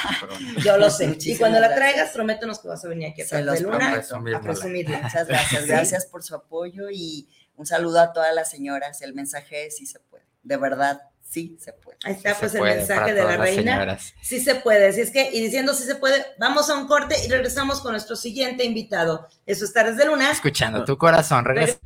[0.64, 1.16] Yo lo sé.
[1.20, 1.88] y cuando la gracias.
[1.90, 4.98] traigas, prométenos que vas a venir aquí a de Luna a presumirla.
[5.02, 5.66] Muchas gracias.
[5.66, 9.02] Gracias por su apoyo y un saludo a todas las señoras.
[9.02, 10.24] El mensaje es sí se puede.
[10.44, 11.98] De verdad, sí se puede.
[12.04, 13.72] Ahí está pues el puede mensaje de la reina.
[13.72, 14.14] señoras.
[14.22, 17.16] Sí se puede, así es que, y diciendo sí se puede, vamos a un corte
[17.24, 19.28] y regresamos con nuestro siguiente invitado.
[19.46, 20.30] Eso es Tardes de Luna.
[20.30, 21.78] Escuchando tu corazón, regresa.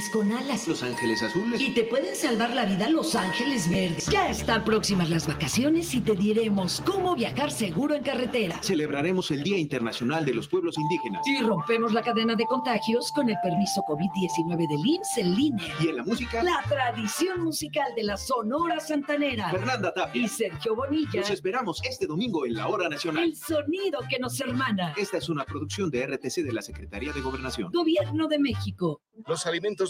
[0.00, 0.66] Ángeles con alas.
[0.68, 1.60] Los Ángeles Azules.
[1.60, 4.06] Y te pueden salvar la vida los ángeles verdes.
[4.06, 8.62] Ya están próximas las vacaciones y te diremos cómo viajar seguro en carretera.
[8.62, 11.26] Celebraremos el Día Internacional de los Pueblos Indígenas.
[11.26, 15.74] Y rompemos la cadena de contagios con el permiso COVID-19 del IMSS en línea.
[15.80, 19.50] Y en la música, La tradición musical de la Sonora Santanera.
[19.50, 20.22] Fernanda Tapia.
[20.22, 21.20] Y Sergio Bonilla.
[21.20, 23.24] Los esperamos este domingo en la Hora Nacional.
[23.24, 24.94] El sonido que nos hermana.
[24.96, 27.70] Esta es una producción de RTC de la Secretaría de Gobernación.
[27.70, 29.02] Gobierno de México.
[29.26, 29.89] Los alimentos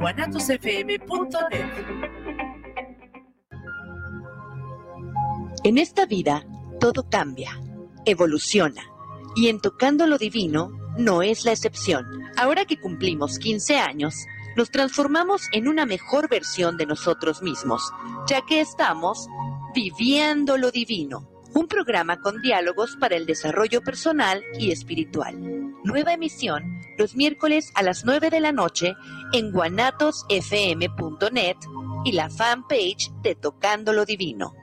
[0.00, 1.70] guanatosfm.net
[5.62, 6.46] En esta vida
[6.80, 7.60] todo cambia,
[8.06, 8.82] evoluciona,
[9.36, 12.06] y en Tocando lo Divino no es la excepción.
[12.38, 14.14] Ahora que cumplimos 15 años,
[14.56, 17.92] nos transformamos en una mejor versión de nosotros mismos,
[18.26, 19.28] ya que estamos
[19.74, 25.59] viviendo lo divino, un programa con diálogos para el desarrollo personal y espiritual.
[25.84, 28.94] Nueva emisión los miércoles a las 9 de la noche
[29.32, 31.56] en guanatosfm.net
[32.04, 34.54] y la fanpage de Tocando lo Divino.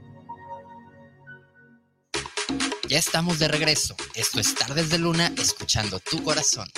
[2.87, 3.95] Ya estamos de regreso.
[4.15, 6.69] Esto es Tardes de Luna, escuchando tu corazón.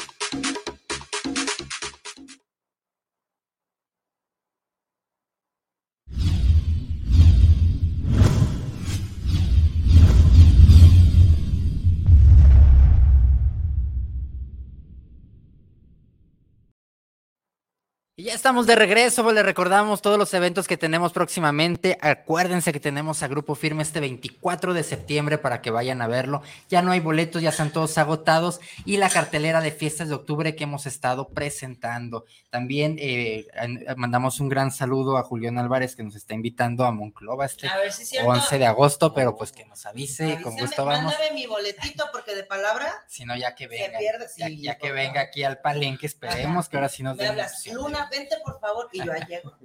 [18.29, 21.97] Ya estamos de regreso, pues les recordamos todos los eventos que tenemos próximamente.
[21.99, 26.43] Acuérdense que tenemos a Grupo Firme este 24 de septiembre para que vayan a verlo.
[26.69, 28.59] Ya no hay boletos, ya están todos agotados.
[28.85, 32.25] Y la cartelera de fiestas de octubre que hemos estado presentando.
[32.51, 36.91] También eh, an- mandamos un gran saludo a Julián Álvarez que nos está invitando a
[36.91, 38.29] Monclova este A ver si es cierto.
[38.29, 41.13] 11 de agosto, pero pues que nos avise, con Avísame, gusto vamos.
[41.13, 43.97] Mándame mi boletito porque de palabra Si no, ya que venga.
[43.97, 47.35] pierde, ya, sí, ya que venga aquí al palenque, esperemos que ahora sí nos den.
[47.73, 49.55] Luna, vente por favor y yo ahí llego.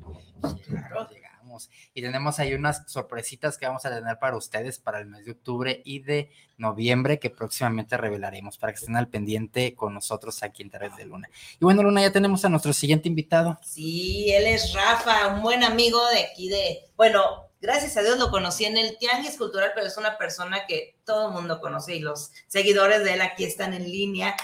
[0.66, 1.70] Claro, llegamos.
[1.92, 5.32] Y tenemos ahí unas sorpresitas que vamos a tener para ustedes para el mes de
[5.32, 10.62] octubre y de noviembre que próximamente revelaremos para que estén al pendiente con nosotros aquí
[10.62, 11.28] en Tardes de Luna.
[11.60, 13.58] Y bueno, Luna, ya tenemos a nuestro siguiente invitado.
[13.62, 18.30] Sí, él es Rafa, un buen amigo de aquí de, bueno, gracias a Dios lo
[18.30, 22.00] conocí en el Tianguis Cultural, pero es una persona que todo el mundo conoce y
[22.00, 24.36] los seguidores de él aquí están en línea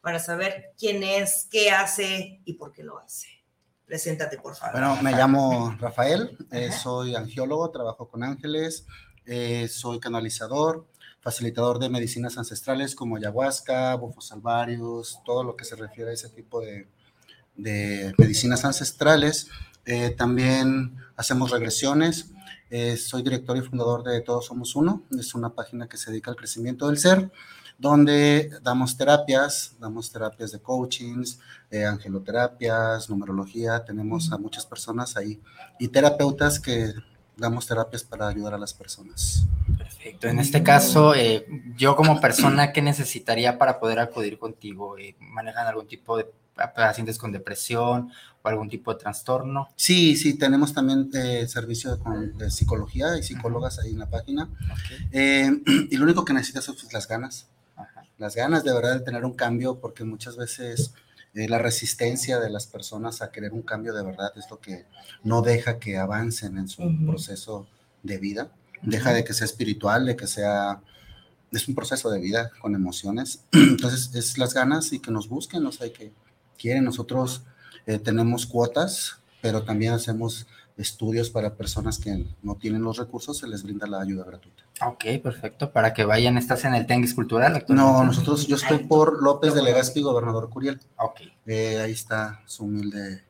[0.00, 3.39] para saber quién es, qué hace y por qué lo hace.
[3.90, 4.74] Preséntate, por favor.
[4.74, 8.86] Bueno, me llamo Rafael, eh, soy angiólogo, trabajo con ángeles,
[9.26, 10.86] eh, soy canalizador,
[11.18, 16.28] facilitador de medicinas ancestrales como ayahuasca, bufos salvarios, todo lo que se refiere a ese
[16.28, 16.86] tipo de,
[17.56, 19.48] de medicinas ancestrales.
[19.84, 22.30] Eh, también hacemos regresiones.
[22.70, 25.02] Eh, soy director y fundador de Todos Somos Uno.
[25.18, 27.32] Es una página que se dedica al crecimiento del ser,
[27.80, 31.40] donde damos terapias, damos terapias de coachings,
[31.70, 33.82] eh, angeloterapias, numerología.
[33.84, 35.40] Tenemos a muchas personas ahí
[35.78, 36.92] y terapeutas que
[37.38, 39.46] damos terapias para ayudar a las personas.
[39.78, 40.28] Perfecto.
[40.28, 44.98] En este caso, eh, yo como persona, ¿qué necesitaría para poder acudir contigo?
[44.98, 46.26] Eh, ¿Manejan algún tipo de
[46.68, 48.10] pacientes con depresión
[48.42, 49.68] o algún tipo de trastorno?
[49.76, 54.50] Sí, sí, tenemos también eh, servicio con, de psicología y psicólogas ahí en la página.
[55.12, 55.50] Eh,
[55.90, 57.48] y lo único que necesitas son pues, las ganas.
[58.20, 60.92] Las ganas de verdad de tener un cambio, porque muchas veces
[61.32, 64.84] eh, la resistencia de las personas a querer un cambio de verdad es lo que
[65.24, 67.66] no deja que avancen en su proceso
[68.02, 68.52] de vida.
[68.82, 70.82] Deja de que sea espiritual, de que sea...
[71.50, 73.46] Es un proceso de vida con emociones.
[73.52, 76.12] Entonces, es las ganas y que nos busquen, o sea, que
[76.58, 76.84] quieren.
[76.84, 77.42] Nosotros
[77.86, 83.46] eh, tenemos cuotas, pero también hacemos estudios para personas que no tienen los recursos, se
[83.46, 84.64] les brinda la ayuda gratuita.
[84.86, 85.72] Ok, perfecto.
[85.72, 89.62] Para que vayan, ¿estás en el Tenguis Cultural No, nosotros, yo estoy por López de
[89.62, 90.80] Legazpi, gobernador Curiel.
[90.96, 91.20] Ok.
[91.46, 93.24] Eh, ahí está su humilde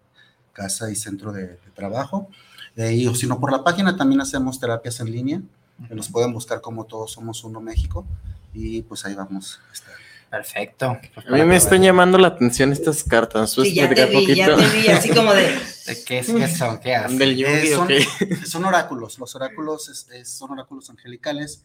[0.52, 2.28] casa y centro de, de trabajo.
[2.76, 5.42] Eh, y o si no, por la página también hacemos terapias en línea.
[5.88, 8.06] que Nos pueden buscar como Todos Somos Uno México.
[8.52, 9.94] Y pues ahí vamos a estar.
[10.30, 10.86] Perfecto.
[10.86, 13.54] A mí me están llamando la atención estas cartas.
[13.54, 15.42] ¿Puedes Sí, ya te vi, ya te vi, así como de...
[15.86, 16.78] ¿De qué, es, qué son?
[16.78, 17.18] ¿Qué hacen?
[17.18, 19.18] Del Yugi, Eh, son, oráculos.
[19.18, 21.64] Los oráculos es- es- son oráculos angelicales.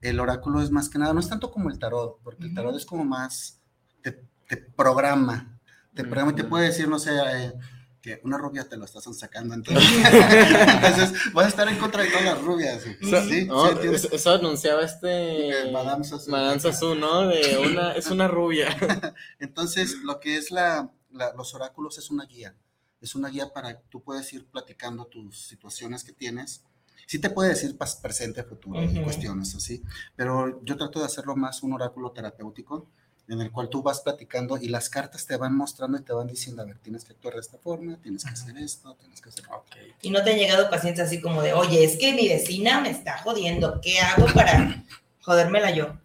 [0.00, 2.74] El oráculo es más que nada, no es tanto como el tarot, porque el tarot
[2.74, 3.60] es como más,
[4.02, 4.18] te,
[4.48, 5.60] te programa,
[5.94, 7.52] te programa y te puede decir, no sé, eh,
[8.00, 9.54] que una rubia te lo estás sacando.
[9.54, 12.82] Entonces, entonces vas a estar en contra de todas las rubias.
[12.82, 12.96] ¿sí?
[13.00, 13.44] Eso, ¿Sí?
[13.46, 14.04] no, ¿Sí entiendes?
[14.04, 16.30] eso- eso anunciaba este Madame Sassou.
[16.32, 17.28] Madame Sassou, ¿no?
[17.28, 18.68] De una, es una rubia.
[19.38, 22.54] Entonces, lo que es la, la- los oráculos es una guía.
[23.00, 26.64] Es una guía para que tú puedes ir platicando tus situaciones que tienes.
[27.06, 29.82] Sí te puede decir pas- presente, futuro, y cuestiones así,
[30.14, 32.88] pero yo trato de hacerlo más un oráculo terapéutico
[33.30, 36.26] en el cual tú vas platicando y las cartas te van mostrando y te van
[36.26, 39.28] diciendo, a ver, tienes que actuar de esta forma, tienes que hacer esto, tienes que
[39.28, 39.80] hacer lo otro.
[40.02, 42.90] Y no te han llegado pacientes así como de, oye, es que mi vecina me
[42.90, 44.84] está jodiendo, ¿qué hago para
[45.22, 45.96] jodérmela yo?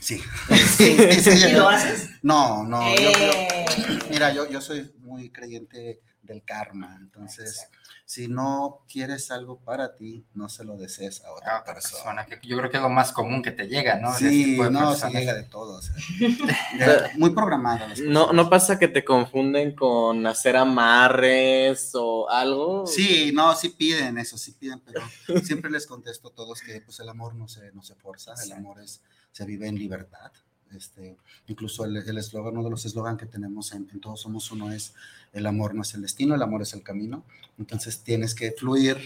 [0.00, 0.20] Sí.
[0.48, 2.10] Sí, sí, sí, ¿Y ya- lo haces?
[2.22, 2.82] No, no.
[2.96, 3.66] yo- Eh.
[4.10, 7.68] mira, yo, yo soy muy creyente del karma, entonces,
[8.14, 12.22] si no quieres algo para ti, no se lo desees a otra otra persona.
[12.22, 14.14] persona, que yo creo que es lo más común que te llega, ¿no?
[14.14, 15.78] Sí, de no, se llega de todo.
[15.78, 15.96] o sea,
[16.78, 17.88] ya, muy programada.
[17.88, 22.86] las No, no pasa que te confunden con hacer amarres o algo.
[22.86, 25.00] Sí, no, sí piden eso, sí piden, pero
[25.42, 28.52] siempre les contesto a todos que pues el amor no se, no se forza, el
[28.52, 30.30] amor es, se vive en libertad.
[30.74, 34.72] Este, incluso el eslogan, uno de los eslogan que tenemos en, en Todos Somos Uno
[34.72, 34.94] es
[35.34, 37.24] el amor no es el destino, el amor es el camino.
[37.58, 38.96] Entonces tienes que fluir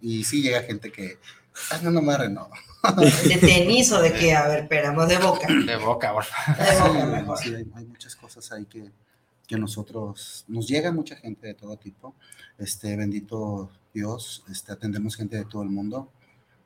[0.00, 1.18] y sí llega gente que,
[1.70, 2.48] ah, no, no amarre, no.
[3.26, 4.34] ¿De tenis o de qué?
[4.34, 5.46] A ver, esperamos de boca.
[5.48, 7.14] De boca, por favor.
[7.14, 8.90] De boca, Sí, sí, hay, hay muchas cosas ahí que,
[9.46, 12.14] que nosotros, nos llega mucha gente de todo tipo.
[12.58, 16.10] Este, bendito Dios, este, atendemos gente de todo el mundo.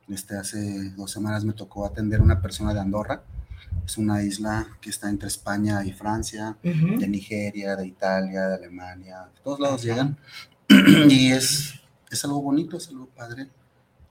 [0.09, 3.23] Este, hace dos semanas me tocó atender a una persona de Andorra.
[3.87, 6.99] Es una isla que está entre España y Francia, Ujú.
[6.99, 10.17] de Nigeria, de Italia, de Alemania, de todos lados llegan.
[11.09, 11.75] y es,
[12.11, 13.49] es algo bonito, es algo padre.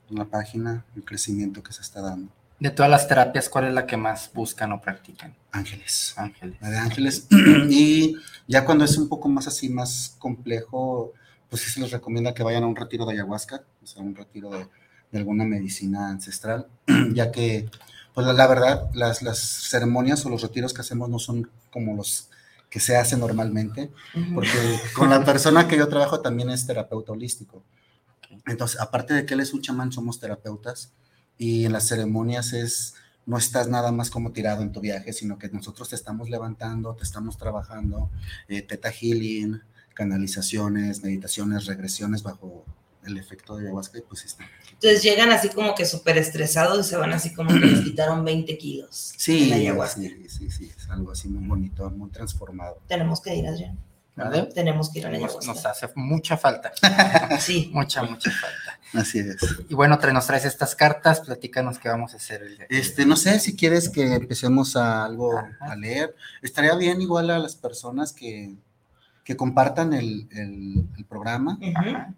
[0.09, 2.31] En la página, el crecimiento que se está dando.
[2.59, 5.33] De todas las terapias, ¿cuál es la que más buscan o practican?
[5.51, 6.13] Ángeles.
[6.17, 6.57] Ángeles.
[6.61, 7.27] La de ángeles.
[7.69, 8.15] y
[8.47, 11.13] ya cuando es un poco más así, más complejo,
[11.49, 14.13] pues sí se les recomienda que vayan a un retiro de ayahuasca, o sea, un
[14.15, 14.67] retiro de,
[15.11, 16.67] de alguna medicina ancestral,
[17.13, 17.69] ya que,
[18.13, 21.95] pues la, la verdad, las, las ceremonias o los retiros que hacemos no son como
[21.95, 22.29] los
[22.69, 24.35] que se hacen normalmente, Ujú.
[24.35, 27.63] porque con la persona que yo trabajo también es terapeuta holístico.
[28.47, 30.93] Entonces, aparte de que él es un chamán, somos terapeutas
[31.37, 32.95] y en las ceremonias es,
[33.25, 36.95] no estás nada más como tirado en tu viaje, sino que nosotros te estamos levantando,
[36.95, 38.09] te estamos trabajando,
[38.47, 39.61] eh, teta healing,
[39.93, 42.65] canalizaciones, meditaciones, regresiones bajo
[43.05, 44.45] el efecto de ayahuasca y pues está.
[44.73, 48.23] Entonces llegan así como que súper estresados y se van así como que les quitaron
[48.23, 49.13] 20 kilos.
[49.17, 50.01] Sí, en la ayahuasca.
[50.01, 52.79] sí, sí, sí, es algo así muy bonito, muy transformado.
[52.87, 53.77] Tenemos que ir, Adrián.
[54.15, 54.43] ¿Vale?
[54.53, 55.53] Tenemos que ir a la Nos, ayahuasca.
[55.53, 56.71] nos hace mucha falta.
[57.39, 57.71] Sí.
[57.73, 58.79] Mucha, mucha falta.
[58.93, 59.37] Así es.
[59.69, 62.67] Y bueno, nos traes estas cartas, platícanos qué vamos a hacer el día.
[62.69, 66.13] Este, no sé si quieres que empecemos a algo a leer.
[66.41, 68.53] Estaría bien igual a las personas que,
[69.23, 71.57] que compartan el, el- el programa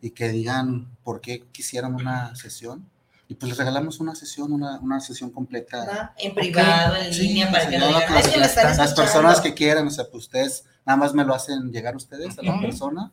[0.02, 2.86] y que digan por qué quisieran una sesión.
[3.30, 5.86] Y pues les regalamos una sesión, una, una sesión completa.
[5.86, 6.14] ¿Va?
[6.18, 8.96] En privado, en Sí, línea, para que no las- están Las escuchando".
[8.96, 12.44] personas que quieran, o sea, pues ustedes nada más me lo hacen llegar ustedes a
[12.44, 13.12] la persona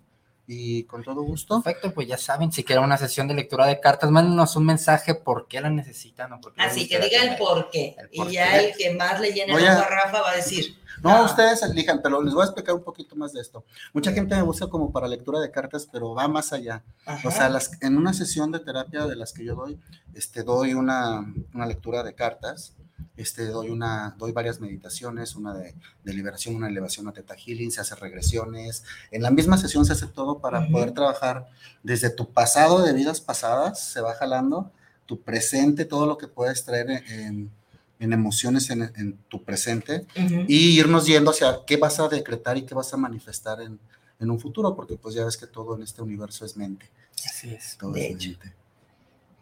[0.53, 1.63] y con todo gusto.
[1.63, 5.15] Perfecto, pues ya saben, si quieren una sesión de lectura de cartas, mándenos un mensaje
[5.15, 7.95] por qué la necesitan o por qué Así que diga el por qué.
[8.17, 10.31] por Y ya el que más le llene Voy el a- ojo a Rafa va
[10.33, 13.65] a decir, No, ustedes elijan, pero les voy a explicar un poquito más de esto.
[13.93, 16.83] Mucha gente me busca como para lectura de cartas, pero va más allá.
[17.07, 17.29] Ajá.
[17.29, 19.79] O sea, las, en una sesión de terapia de las que yo doy,
[20.15, 21.25] este, doy una,
[21.55, 22.75] una lectura de cartas,
[23.17, 25.75] este, doy, una, doy varias meditaciones, una de,
[26.05, 28.85] de liberación, una elevación a Teta Healing, se hace regresiones.
[29.11, 31.49] En la misma sesión se hace todo para poder trabajar
[31.83, 34.71] desde tu pasado de vidas pasadas, se va jalando,
[35.07, 37.51] tu presente, todo lo que puedes traer en,
[37.99, 40.07] en emociones en, en tu presente
[40.49, 43.79] y irnos yendo hacia qué vas a decretar y qué vas a manifestar en,
[44.21, 46.89] en un futuro, porque pues ya ves que todo en este universo es mente.
[47.27, 47.77] Así es.
[47.79, 48.31] Todo De es hecho.
[48.31, 48.60] mente.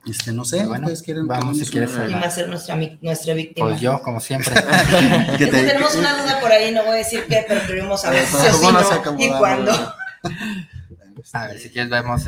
[0.07, 3.35] Este, no sé, Bueno, ustedes quieren vamos, si quieres, ¿Quién va a ser nuestra, nuestra
[3.35, 3.69] víctima?
[3.69, 4.55] Pues yo, como siempre.
[5.39, 8.25] que te- Tenemos una duda por ahí, no voy a decir qué, pero queremos saber
[8.25, 9.73] si ¿Cómo sí, nos no, y cuándo.
[11.33, 12.25] A ver, si quieres, vemos,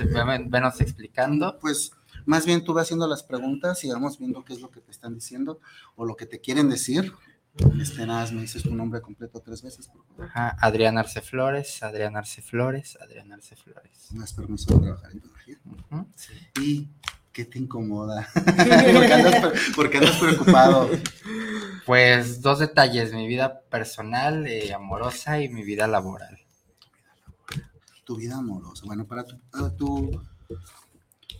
[0.48, 1.58] venos explicando.
[1.60, 1.92] Pues
[2.26, 4.90] más bien tú vas haciendo las preguntas y vamos viendo qué es lo que te
[4.90, 5.60] están diciendo
[5.96, 7.12] o lo que te quieren decir.
[7.80, 10.26] Este, nada, más me dices tu nombre completo tres veces, por favor.
[10.26, 14.08] Ajá, Adrián Arce Flores, Adrián Arce Flores, Adrián Arce Flores.
[14.10, 15.56] Das permiso de trabajar en tu energía.
[15.90, 16.32] Ujú, sí.
[16.60, 16.88] ¿Y
[17.32, 18.28] qué te incomoda?
[18.34, 20.88] porque, andas, pre- porque andas preocupado.
[21.86, 26.38] Pues dos detalles, mi vida personal, eh, amorosa y mi vida laboral.
[28.04, 28.84] Tu vida amorosa.
[28.86, 30.20] Bueno, para tu, para tu,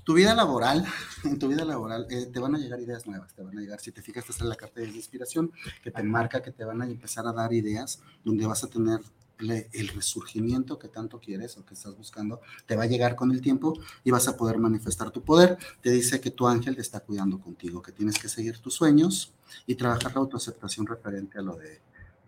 [0.05, 0.85] tu vida laboral,
[1.25, 3.81] en tu vida laboral eh, te van a llegar ideas nuevas, te van a llegar,
[3.81, 6.83] si te fijas, esta es la carta de inspiración que te marca que te van
[6.83, 9.01] a empezar a dar ideas donde vas a tener
[9.41, 13.41] el resurgimiento que tanto quieres o que estás buscando, te va a llegar con el
[13.41, 15.59] tiempo y vas a poder manifestar tu poder.
[15.81, 19.33] Te dice que tu ángel te está cuidando contigo, que tienes que seguir tus sueños
[19.67, 21.81] y trabajar la autoaceptación referente a lo de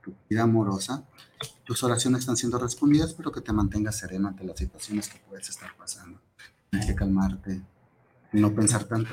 [0.02, 1.04] tu vida amorosa.
[1.64, 5.48] Tus oraciones están siendo respondidas, pero que te mantengas sereno ante las situaciones que puedes
[5.48, 6.20] estar pasando.
[6.70, 7.62] Tienes que calmarte
[8.32, 9.10] no pensar tanto.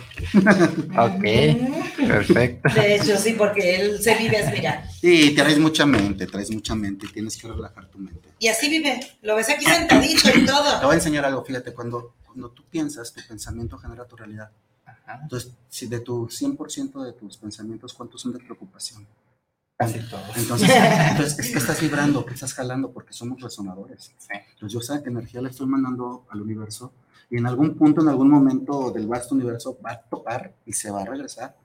[0.98, 1.24] Ok,
[2.08, 2.70] perfecto.
[2.74, 4.90] De hecho, sí, porque él se vive así, mira.
[5.02, 8.30] Y traes mucha mente, traes mucha mente y tienes que relajar tu mente.
[8.40, 9.00] Y así vive.
[9.22, 10.82] Lo ves aquí sentadito y Te todo.
[10.82, 14.52] voy a enseñar algo, fíjate, cuando, cuando tú piensas, tu pensamiento genera tu realidad.
[14.86, 19.06] Ajá, Entonces, si de tu 100% de tus pensamientos, ¿cuántos son de preocupación?
[19.78, 20.36] casi todos.
[20.36, 20.70] Entonces,
[21.12, 24.12] entonces, es que estás vibrando, que estás jalando, porque somos resonadores.
[24.18, 24.28] Sí.
[24.54, 26.92] Entonces, yo esa energía la estoy mandando al universo
[27.30, 30.90] y en algún punto, en algún momento del vasto universo va a tocar y se
[30.90, 31.56] va a regresar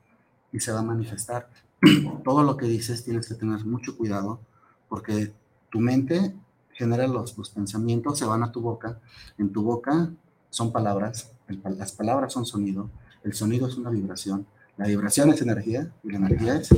[0.52, 1.48] y se va a manifestar.
[2.24, 4.40] Todo lo que dices tienes que tener mucho cuidado
[4.88, 5.32] porque
[5.70, 6.34] tu mente
[6.72, 9.00] genera los, los pensamientos, se van a tu boca.
[9.38, 10.10] En tu boca
[10.50, 12.90] son palabras, las palabras son sonido,
[13.22, 14.46] el sonido es una vibración,
[14.76, 16.68] la vibración es energía y la energía es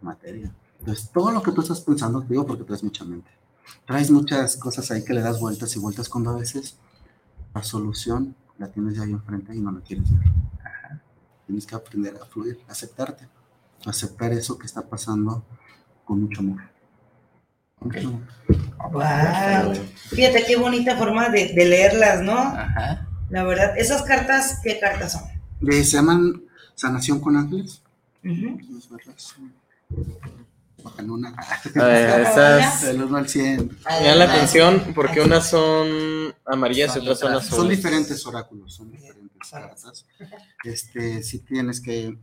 [0.00, 0.52] materia.
[0.78, 3.30] Entonces, todo lo que tú estás pensando, te digo porque traes mucha mente.
[3.86, 6.76] Traes muchas cosas ahí que le das vueltas y vueltas cuando a veces
[7.54, 10.28] la solución la tienes ya ahí enfrente y no la quieres ver.
[11.46, 13.28] Tienes que aprender a fluir, a aceptarte,
[13.84, 15.44] aceptar eso que está pasando
[16.04, 16.62] con mucho amor.
[17.80, 18.22] Mucho amor.
[18.92, 19.74] Wow.
[20.10, 22.38] Fíjate qué bonita forma de, de leerlas, ¿no?
[22.38, 23.08] Ajá.
[23.28, 25.22] La verdad, esas cartas, ¿qué cartas son?
[25.68, 26.42] Eh, se llaman
[26.74, 27.82] Sanación con Ángeles.
[28.22, 29.36] Verlas.
[30.82, 31.28] Bajan una.
[31.30, 33.78] A ver, estas Del 1 al 100.
[34.00, 37.76] me dan la atención porque unas son amarillas y otras son Son azules.
[37.78, 40.06] diferentes oráculos, son diferentes cartas.
[40.64, 42.16] Este, sí tienes que,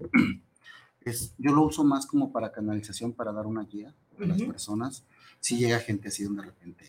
[1.06, 4.52] es, yo lo uso más como para canalización, para dar una guía a las Ujú.
[4.52, 5.04] personas.
[5.40, 6.86] Si llega gente así de repente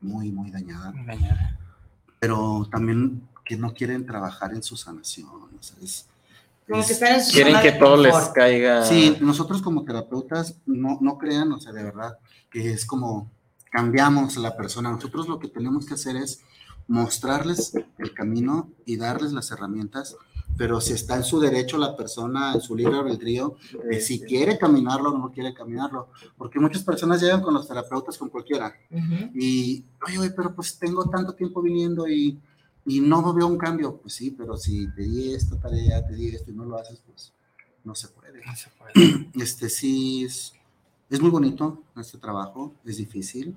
[0.00, 1.58] muy, muy dañada, Mañana.
[2.18, 5.28] pero también que no quieren trabajar en su sanación.
[5.28, 6.06] o sea, es-
[6.68, 8.34] Como que están en su Quieren que todo les confort.
[8.34, 8.84] caiga.
[8.84, 12.18] Sí, nosotros como terapeutas no, no crean, o sea, de verdad,
[12.50, 13.30] que es como
[13.70, 14.90] cambiamos a la persona.
[14.90, 16.40] Nosotros lo que tenemos que hacer es
[16.88, 20.16] mostrarles el camino y darles las herramientas,
[20.56, 23.56] pero si está en su derecho la persona, en su libre albedrío,
[23.88, 28.18] de si quiere caminarlo o no quiere caminarlo, porque muchas personas llegan con los terapeutas
[28.18, 29.30] con cualquiera Ujú.
[29.34, 32.38] y, oye, oye, pero pues tengo tanto tiempo viniendo y,
[32.84, 36.28] y no veo un cambio, pues sí, pero si te di esta tarea, te di
[36.28, 37.32] esto y no lo haces, pues
[37.84, 39.30] no se puede No se puede.
[39.42, 40.52] este sí es,
[41.08, 43.56] es muy bonito este trabajo, es difícil.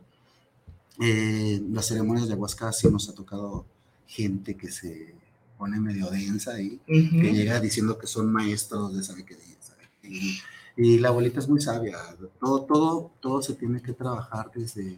[0.99, 3.65] Eh, las ceremonias de ayahuasca sí nos ha tocado
[4.07, 5.15] gente que se
[5.57, 9.89] pone medio densa ahí, que llega diciendo que son maestros de sabe qué día, sabe
[10.01, 10.09] qué.
[10.09, 10.39] Y,
[10.77, 11.97] y la abuelita es muy sabia.
[12.39, 14.97] Todo, todo, todo se tiene que trabajar desde,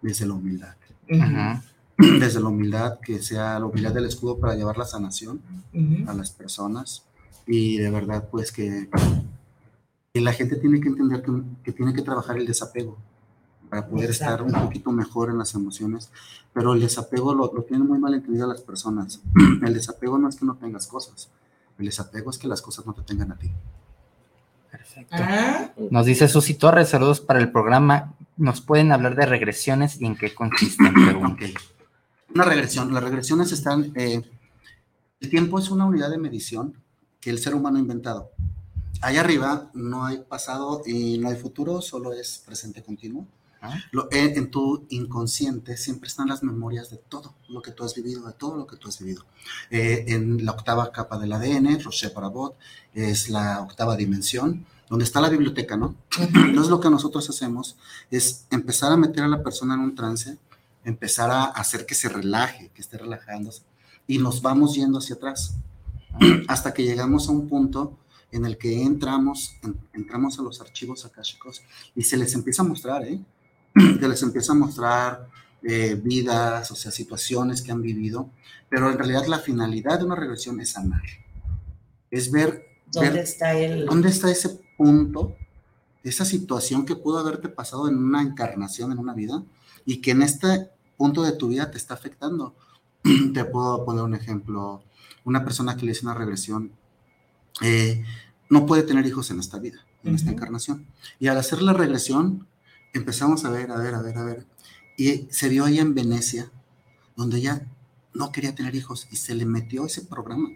[0.00, 0.76] desde la humildad.
[1.10, 1.62] Ujú.
[2.20, 5.40] Desde la humildad, que sea la humildad del escudo para llevar la sanación
[5.72, 6.10] Ujú.
[6.10, 7.04] a las personas
[7.46, 8.88] y de verdad pues que,
[10.12, 11.30] que la gente tiene que entender que,
[11.62, 12.96] que tiene que trabajar el desapego
[13.68, 16.10] para poder estar un poquito mejor en las emociones,
[16.52, 19.20] pero el desapego lo, lo tienen muy mal entendido las personas.
[19.62, 21.28] El desapego no es que no tengas cosas,
[21.78, 23.50] el desapego es que las cosas no te tengan a ti.
[24.70, 25.16] Perfecto.
[25.18, 28.14] Ah, Nos dice Susi Torres, saludos para el programa.
[28.36, 30.92] ¿Nos pueden hablar de regresiones y en qué consisten?
[32.34, 34.22] Una regresión, las regresiones están, eh,
[35.20, 36.74] el tiempo es una unidad de medición
[37.20, 38.30] que el ser humano ha inventado.
[39.00, 43.26] Allá arriba no hay pasado y no hay futuro, solo es presente continuo.
[43.92, 47.94] Lo- en, en tu inconsciente siempre están las memorias de todo lo que tú has
[47.94, 49.24] vivido, de todo lo que tú has vivido.
[49.70, 52.56] Eh, en la octava capa del ADN, Rocher Parabot,
[52.92, 55.94] es la octava dimensión, donde está la biblioteca, ¿no?
[56.18, 57.76] Entonces lo que nosotros hacemos
[58.10, 60.36] es empezar a meter a la persona en un trance,
[60.84, 63.62] empezar a hacer que se relaje, que esté relajándose,
[64.06, 65.56] y nos vamos yendo hacia atrás,
[66.48, 67.98] hasta que llegamos a un punto
[68.30, 71.62] en el que entramos, en- entramos a los archivos akáshicos
[71.94, 73.20] y se les empieza a mostrar, ¿eh?
[74.00, 75.28] Se les empieza a mostrar
[75.62, 78.30] eh, vidas, o sea, situaciones que han vivido,
[78.68, 81.02] pero en realidad la finalidad de una regresión es sanar,
[82.10, 83.86] es ver, ¿Dónde ver está el...?
[83.86, 85.34] dónde está ese punto,
[86.04, 89.42] esa situación que pudo haberte pasado en una encarnación, en una vida,
[89.86, 92.54] y que en este punto de tu vida te está afectando.
[93.34, 94.82] Te puedo poner un ejemplo,
[95.24, 96.72] una persona que le hizo una regresión
[97.62, 98.02] eh,
[98.50, 100.36] no puede tener hijos en esta vida, en esta Ujú.
[100.36, 100.86] encarnación.
[101.18, 102.46] Y al hacer la regresión,
[102.92, 104.46] empezamos a ver, a ver, a ver, a ver.
[104.96, 106.50] Y se vio ahí en Venecia,
[107.16, 107.66] donde ella
[108.12, 110.48] no quería tener hijos y se le metió ese programa.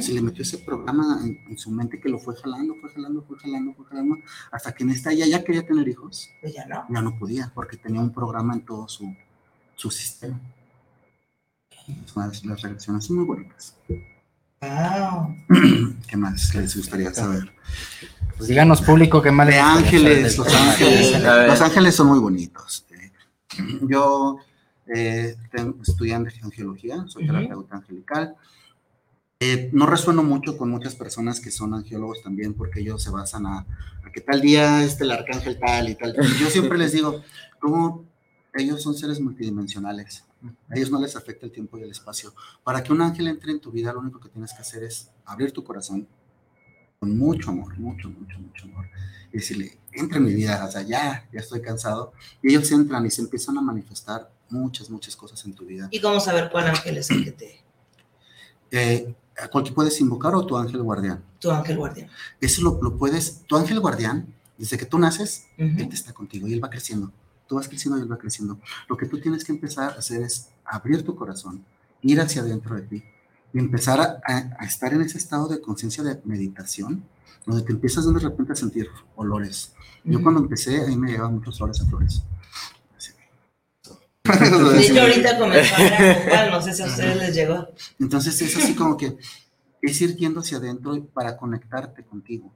[0.00, 3.22] Se le metió ese programa en, en su mente que lo fue jalando, fue jalando,
[3.22, 4.16] fue jalando, fue jalando,
[4.50, 6.30] hasta que en esta ella ya quería tener hijos.
[6.40, 6.86] Pues ya no.
[6.88, 9.14] Ya no podía, porque tenía un programa en todo su,
[9.76, 10.40] su sistema.
[12.16, 13.76] Las, las regresiones son muy bonitas.
[14.60, 15.36] Wow.
[16.08, 17.52] ¿Qué más les gustaría saber?
[18.36, 21.22] Pues díganos, público, qué más De ángeles, saber los ángeles.
[21.46, 22.84] Los ángeles son muy bonitos.
[22.90, 23.12] Eh,
[23.82, 24.38] Yo
[24.92, 25.36] eh,
[25.82, 27.32] estudié angiología, soy Ujú.
[27.34, 28.34] terapeuta angelical.
[29.38, 33.44] Eh, no resueno mucho con muchas personas que son angiólogos también porque ellos se basan
[33.46, 36.16] a, a que tal día este el arcángel tal y tal.
[36.18, 37.22] Y yo siempre les digo,
[37.60, 38.04] como
[38.56, 40.24] ellos son seres multidimensionales.
[40.68, 42.34] A ellos no les afecta el tiempo y el espacio.
[42.62, 45.10] Para que un ángel entre en tu vida, lo único que tienes que hacer es
[45.24, 46.06] abrir tu corazón
[46.98, 48.88] con mucho amor, mucho, mucho, mucho amor.
[49.32, 52.12] Y decirle, entra en mi vida, o sea, ya, ya estoy cansado.
[52.42, 55.88] Y ellos entran y se empiezan a manifestar muchas, muchas cosas en tu vida.
[55.90, 57.60] ¿Y cómo saber cuál ángel es el que te...
[58.70, 61.22] Eh, ¿A cuál que puedes invocar o tu ángel guardián?
[61.38, 62.08] Tu ángel guardián.
[62.40, 66.48] Eso lo, lo puedes, tu ángel guardián, desde que tú naces, él te está contigo
[66.48, 67.12] y él va creciendo.
[67.46, 68.58] Tú vas creciendo y él va creciendo.
[68.88, 71.64] Lo que tú tienes que empezar a hacer es abrir tu corazón,
[72.02, 73.04] ir hacia adentro de ti
[73.52, 77.04] y empezar a, a- a estar en ese estado de conciencia de meditación,
[77.46, 79.72] donde te empiezas de repente a sentir olores.
[80.04, 80.22] Yo Ujú.
[80.24, 82.22] cuando empecé, ahí me llegaban muchos olores a flores.
[84.24, 87.68] De hecho, ahorita comenzó a hablar no sé si a ustedes les llegó.
[88.00, 89.16] Entonces es así como que
[89.80, 92.52] es ir yendo hacia adentro para conectarte contigo.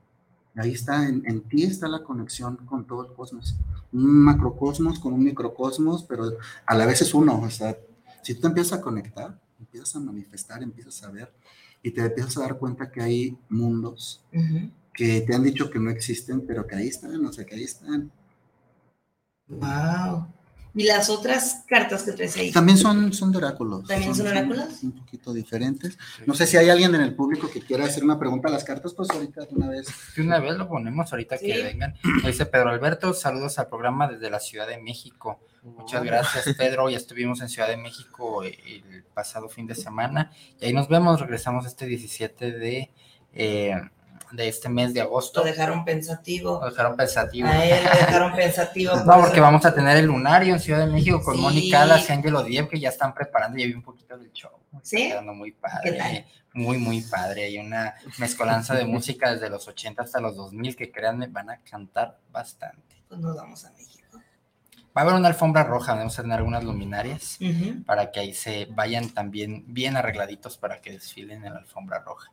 [0.60, 3.56] Ahí está, en, en ti está la conexión con todo el cosmos.
[3.92, 6.24] Un macrocosmos con un microcosmos, pero
[6.66, 7.40] a la vez es uno.
[7.40, 7.76] O sea,
[8.22, 11.32] si tú te empiezas a conectar, empiezas a manifestar, empiezas a ver
[11.82, 14.22] y te empiezas a dar cuenta que hay mundos
[14.92, 17.64] que te han dicho que no existen, pero que ahí están, o sea, que ahí
[17.64, 18.10] están.
[19.48, 20.26] Wow.
[20.74, 22.52] ¿Y las otras cartas que traes ahí?
[22.52, 23.86] También son, son de oráculos.
[23.88, 24.82] ¿También son oráculos?
[24.82, 25.98] Un poquito diferentes.
[26.26, 28.62] No sé si hay alguien en el público que quiera hacer una pregunta a las
[28.64, 29.86] cartas, pues ahorita de una vez.
[30.16, 31.62] De una vez lo ponemos ahorita que Sí.
[31.62, 31.94] vengan.
[32.24, 35.40] Dice Pedro Alberto, saludos al programa desde la Ciudad de México.
[35.62, 36.04] Muchas Oh.
[36.04, 36.88] gracias, Pedro.
[36.88, 38.58] Ya estuvimos en Ciudad de México eh,
[38.90, 41.20] el pasado fin de semana y ahí nos vemos.
[41.20, 42.90] Regresamos este 17 de,
[43.34, 43.74] eh,
[44.32, 45.40] de este mes de agosto.
[45.40, 46.60] Lo dejaron pensativo.
[46.62, 47.48] Lo dejaron pensativo.
[47.48, 48.94] A él lo dejaron pensativo.
[48.96, 51.40] No, por porque eso- vamos a tener el lunario en Ciudad de México con Sí.
[51.42, 53.58] Mónica Alas y Ángelo Diev, que ya están preparando.
[53.58, 54.50] Ya vi un poquito del show.
[54.82, 54.96] ¿Sí?
[55.02, 55.92] Está quedando muy ¿Qué padre.
[55.92, 56.24] tal?
[56.54, 57.44] Muy, muy padre.
[57.44, 61.58] Hay una mezcolanza de música desde los 80 hasta los 2000 que créanme, van a
[61.60, 63.02] cantar bastante.
[63.08, 64.18] Pues nos vamos a México.
[64.96, 67.38] Va a haber una alfombra roja, vamos a tener algunas luminarias
[67.86, 72.28] para que ahí se vayan también bien arregladitos para que desfilen en la alfombra roja.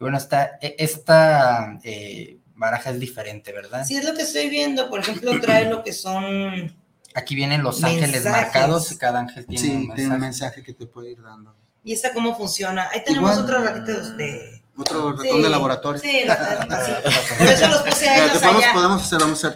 [0.00, 3.84] Bueno, esta, e- esta eh, baraja es diferente, ¿verdad?
[3.84, 4.88] Sí, es lo que estoy viendo.
[4.90, 6.74] Por ejemplo, trae lo que son.
[7.14, 10.20] Aquí vienen los ángeles marcados y cada ángel tiene Sí, un tiene un mensaje.
[10.20, 11.54] mensaje que te puede ir dando.
[11.84, 12.88] ¿Y esta cómo funciona?
[12.92, 13.44] Ahí tenemos Igual.
[13.44, 14.62] otro ratito de.
[14.76, 16.00] Otro ratón Sí, de laboratorio.
[16.00, 16.92] sí, la- la- sí.
[17.38, 18.72] Por eso los puse a ellos podemos, allá.
[18.72, 19.54] podemos hacer, vamos a,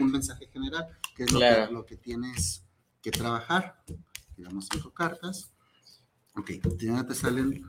[0.00, 1.66] un mensaje general, que es lo, Claro.
[1.66, 2.62] que, lo que tienes
[3.02, 3.82] que trabajar.
[4.36, 5.50] Digamos cinco cartas.
[6.36, 7.62] Ok, ya te salen.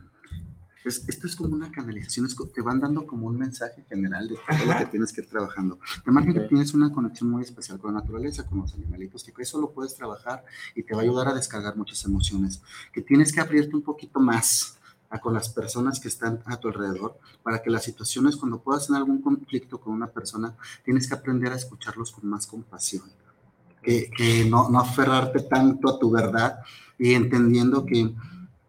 [0.85, 4.35] Es- esto es como una canalización, es te van dando como un mensaje general de
[4.35, 5.79] todo lo que tienes que ir trabajando.
[6.05, 9.33] De manera que tienes una conexión muy especial con la naturaleza, con los animalitos, que
[9.41, 10.43] eso lo puedes trabajar
[10.75, 12.61] y te va a ayudar a descargar muchas emociones.
[12.93, 14.77] Que tienes que abrirte un poquito más
[15.09, 18.87] a con las personas que están a tu alrededor para que las situaciones, cuando puedas
[18.87, 23.03] tener algún conflicto con una persona, tienes que aprender a escucharlos con más compasión.
[23.83, 26.57] Que, que no, no aferrarte tanto a tu verdad
[26.97, 28.15] y entendiendo que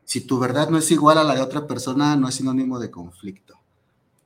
[0.07, 2.91] si tu verdad no es igual a la de otra persona, no es sinónimo de
[2.91, 3.59] conflicto,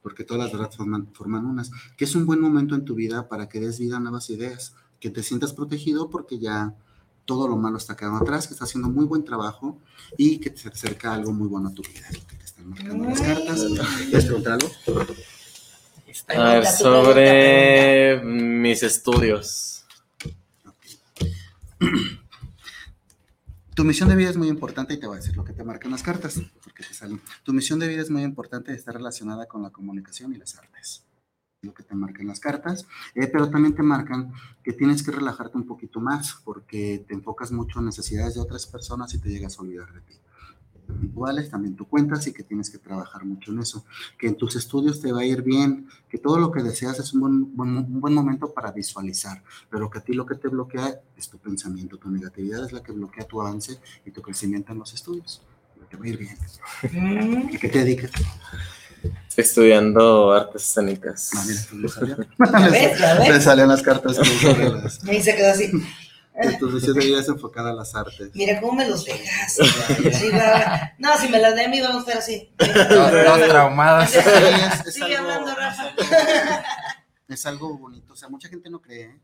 [0.02, 3.28] porque todas las verdades forman, forman unas, que es un buen momento en tu vida
[3.28, 6.74] para que des vida a nuevas ideas, que te sientas protegido porque ya
[7.24, 9.78] todo lo malo está quedando atrás, que está haciendo muy buen trabajo
[10.18, 12.06] y que te acerca algo muy bueno a tu vida.
[12.28, 13.66] Que te están marcando las cartas.
[14.08, 14.70] ¿Quieres preguntar algo?
[16.28, 19.86] A ver, sobre mis estudios.
[23.74, 25.64] Tu misión de vida es muy importante y te voy a decir lo que te
[25.64, 27.20] marcan las cartas, porque te salen.
[27.44, 30.56] Tu misión de vida es muy importante y está relacionada con la comunicación y las
[30.56, 31.06] artes.
[31.62, 34.32] Lo que te marcan las cartas, eh, pero también te marcan
[34.64, 38.66] que tienes que relajarte un poquito más porque te enfocas mucho en necesidades de otras
[38.66, 40.14] personas y te llegas a olvidar de ti
[41.02, 43.84] iguales, también tú cuentas y que tienes que trabajar mucho en eso,
[44.18, 47.12] que en tus estudios te va a ir bien, que todo lo que deseas es
[47.12, 50.48] un buen, buen, un buen momento para visualizar, pero que a ti lo que te
[50.48, 54.72] bloquea es tu pensamiento, tu negatividad es la que bloquea tu avance y tu crecimiento
[54.72, 55.42] en los estudios.
[55.88, 56.36] Te va a ir bien.
[57.52, 58.12] ¿A qué te dedicas?
[59.28, 61.30] Estoy estudiando artes escénicas.
[61.34, 63.28] Ah, mira, ves, ya ves.
[63.34, 64.18] Le salían las cartas.
[64.18, 65.72] que Y se quedó así.
[66.58, 68.30] Tu misión de vida es enfocada a las artes.
[68.34, 69.54] Mira cómo me los dejas.
[69.56, 70.92] Sí, va.
[70.98, 72.50] No, si me las de a mí, vamos a estar así.
[72.56, 74.10] Todos traumados.
[74.10, 75.90] Sí, es, es Sigue algo, hablando, Rafa.
[77.28, 78.12] es algo bonito.
[78.12, 79.20] O sea, mucha gente no cree, ¿eh?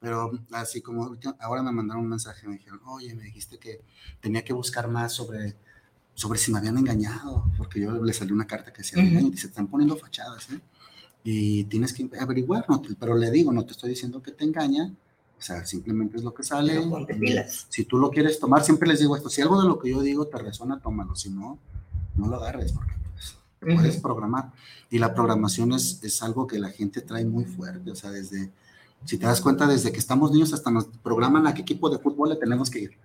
[0.00, 3.80] pero así como ahora me mandaron un mensaje, me dijeron, oye, me dijiste que
[4.20, 5.56] tenía que buscar más sobre,
[6.14, 9.02] sobre si me habían engañado, porque yo le salió una carta que decía.
[9.02, 10.60] "Engaño", y se están poniendo fachadas, ¿eh?
[11.22, 14.44] Y tienes que averiguar, no te- pero le digo, no te estoy diciendo que te
[14.44, 14.90] engaña,
[15.40, 16.74] o sea, simplemente es lo que sale.
[16.74, 17.66] Pero ponte pilas.
[17.70, 20.02] Si tú lo quieres tomar, siempre les digo esto, si algo de lo que yo
[20.02, 21.58] digo te resuena, tómalo, si no,
[22.16, 23.36] no lo agarres, porque pues,
[23.74, 24.52] puedes programar.
[24.90, 28.50] Y la programación es, es algo que la gente trae muy fuerte, o sea, desde,
[29.06, 31.98] si te das cuenta, desde que estamos niños hasta nos programan a qué equipo de
[31.98, 32.98] fútbol le tenemos que ir.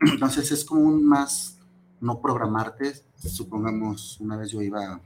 [0.00, 1.58] Entonces es como un más
[2.00, 2.94] no programarte.
[3.18, 5.00] Supongamos, una vez yo iba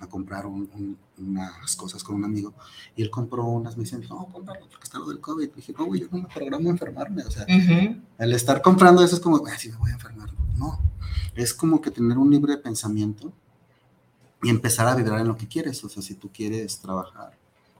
[0.00, 2.52] a comprar un- un- unas cosas con un amigo
[2.94, 5.50] y él compró unas, me dicen, no, cómpralo porque está lo del COVID.
[5.54, 7.22] dije, no, güey, yo no me programo a enfermarme.
[7.24, 7.96] O sea, Ujú.
[8.18, 10.30] el estar comprando eso es como, "Ah, sí me voy a enfermar.
[10.56, 10.78] No,
[11.34, 13.32] es como que tener un libre pensamiento
[14.42, 15.82] y empezar a vibrar en lo que quieres.
[15.84, 17.36] O sea, si tú quieres trabajar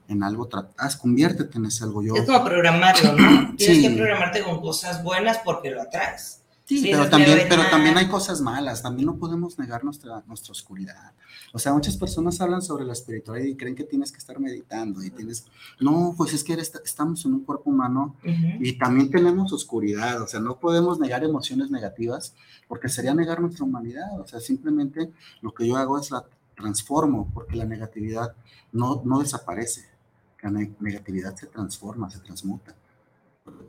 [0.07, 0.47] en algo,
[0.77, 2.01] haz, conviértete en ese algo.
[2.01, 3.55] Yo, Es como programarlo, ¿no?
[3.57, 3.81] Tienes Sí.
[3.83, 6.41] que programarte con cosas buenas porque lo atraes.
[6.67, 8.03] Sí, pero también, "Me va a pero también mal".
[8.03, 11.13] hay cosas malas, también no podemos negar nuestra, nuestra oscuridad.
[11.53, 15.01] O sea, muchas personas hablan sobre la espiritualidad y creen que tienes que estar meditando
[15.01, 15.45] y tienes,
[15.79, 18.15] no, pues es que eres- estamos en un cuerpo humano
[18.59, 22.33] y también tenemos oscuridad, o sea, no podemos negar emociones negativas
[22.67, 25.11] porque sería negar nuestra humanidad, o sea, simplemente
[25.41, 26.25] lo que yo hago es la
[26.57, 28.35] transformo porque la negatividad
[28.73, 29.85] no, no desaparece,
[30.41, 32.75] la ne- negatividad se transforma, se transmuta.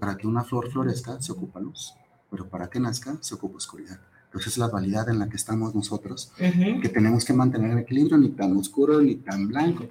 [0.00, 1.94] Para que una flor florezca se ocupa luz,
[2.30, 3.98] pero para que nazca se ocupa oscuridad.
[4.26, 8.18] Entonces es la validad en la que estamos nosotros, que tenemos que mantener el equilibrio,
[8.18, 9.88] ni tan oscuro ni tan blanco.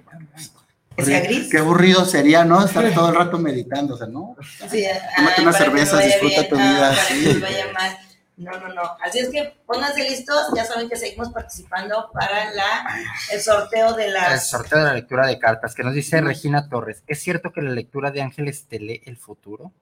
[0.96, 1.48] Que sea gris.
[1.50, 2.64] Qué aburrido sería, ¿no?
[2.64, 4.36] Estar todo el rato meditando, o sea, ¿no?
[4.68, 4.84] Sí,
[5.16, 7.24] Tómate ay, unas cervezas, disfruta bien, tu ah, vida, para sí.
[7.24, 7.98] que me vaya mal.
[8.36, 8.82] No, no, no.
[9.02, 10.36] Así es que pónganse listos.
[10.54, 12.86] Ya saben que seguimos participando para la,
[13.32, 14.48] el sorteo de El las.
[14.48, 17.02] sorteo de la lectura de cartas que nos dice Regina Torres.
[17.08, 19.72] ¿Es cierto que la lectura de ángeles te lee el futuro?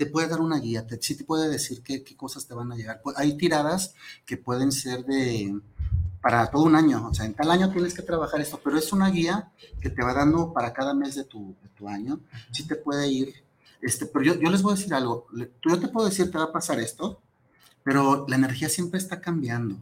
[0.00, 2.72] Te puede dar una guía, te, sí te puede decir qué, qué cosas te van
[2.72, 3.02] a llegar.
[3.04, 3.94] Pues, hay tiradas
[4.24, 5.60] que pueden ser de
[6.22, 8.94] para todo un año, o sea, en tal año tienes que trabajar esto, pero es
[8.94, 12.18] una guía que te va dando para cada mes de tu, de tu año,
[12.50, 13.34] sí te puede ir,
[13.82, 16.44] este, pero yo, yo les voy a decir algo, yo te puedo decir te va
[16.44, 17.20] a pasar esto,
[17.82, 19.76] pero la energía siempre está cambiando,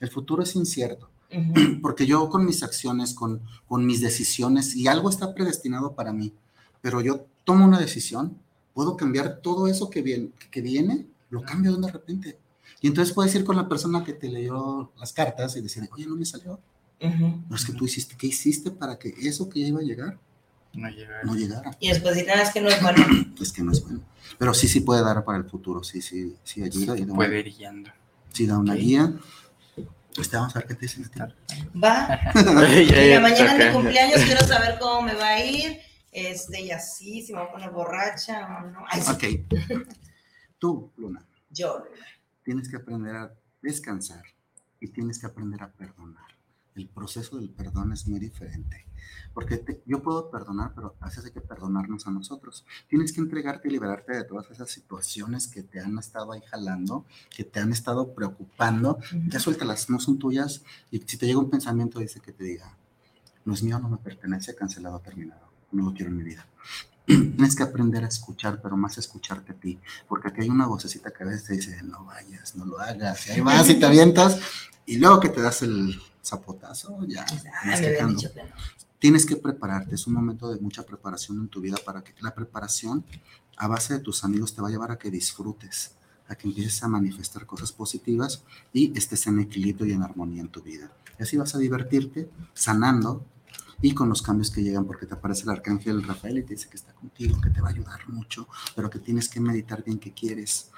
[0.00, 1.80] el futuro es incierto, Ujú.
[1.82, 6.32] porque yo con mis acciones, con, con mis decisiones, y algo está predestinado para mí,
[6.80, 8.38] pero yo tomo una decisión,
[8.78, 12.38] puedo cambiar todo eso que viene, que viene lo cambio de repente.
[12.80, 16.06] Y entonces puedes ir con la persona que te leyó las cartas y decir, oye,
[16.06, 16.60] no me salió.
[17.00, 17.42] Ujú.
[17.50, 20.16] No es que tú hiciste, ¿qué hiciste para que eso que ya iba a llegar
[20.74, 21.24] No llega.
[21.24, 21.76] no llegara?
[21.80, 23.04] Y después dirán, "Ah, es que no es bueno.
[23.42, 24.00] Es que no es bueno.
[24.38, 26.96] Pero sí, sí puede dar para el futuro, sí, sí, sí ayuda.
[26.96, 27.90] y da una- Puede ir guiando.
[28.32, 28.78] Sí, da una Ok.
[28.78, 29.12] guía.
[30.16, 31.10] Este, vamos a ver qué te dicen.
[31.82, 32.20] Va.
[32.34, 35.78] Ay, Mira, mañana es mi cumpleaños, quiero saber cómo me va a ir.
[36.12, 38.84] Este, y así, si me voy a poner borracha o no.
[38.88, 39.46] Ay, sí.
[39.48, 39.58] Ok.
[40.58, 41.84] Tú, Luna, Yo.
[42.44, 43.32] tienes que aprender a
[43.62, 44.24] descansar
[44.80, 46.24] y tienes que aprender a perdonar.
[46.74, 48.86] El proceso del perdón es muy diferente.
[49.34, 52.64] Porque te- yo puedo perdonar, pero a veces hay que perdonarnos a nosotros.
[52.88, 57.04] Tienes que entregarte y liberarte de todas esas situaciones que te han estado ahí jalando,
[57.36, 58.98] que te han estado preocupando.
[59.28, 60.62] Ya suéltalas, no son tuyas.
[60.90, 62.76] Y si te llega un pensamiento, dice que te diga,
[63.44, 65.47] no es mío, no me pertenece, cancelado, terminado.
[65.72, 66.46] No lo quiero en mi vida.
[67.06, 71.10] Tienes que aprender a escuchar, pero más escucharte a ti, porque aquí hay una vocecita
[71.10, 73.86] que a veces te dice, no vayas, no lo hagas, y ahí vas y te
[73.86, 74.38] avientas,
[74.84, 77.24] y luego que te das el zapotazo, ya.
[78.08, 78.50] Dicho que no.
[78.98, 82.34] Tienes que prepararte, es un momento de mucha preparación en tu vida para que la
[82.34, 83.04] preparación
[83.56, 85.92] a base de tus amigos te va a llevar a que disfrutes,
[86.28, 88.42] a que empieces a manifestar cosas positivas
[88.72, 90.90] y estés en equilibrio y en armonía en tu vida.
[91.18, 93.24] Y así vas a divertirte, sanando
[93.80, 96.68] y con los cambios que llegan, porque te aparece el arcángel Rafael y te dice
[96.68, 99.98] que está contigo, que te va a ayudar mucho, pero que tienes que meditar bien
[99.98, 100.70] qué quieres.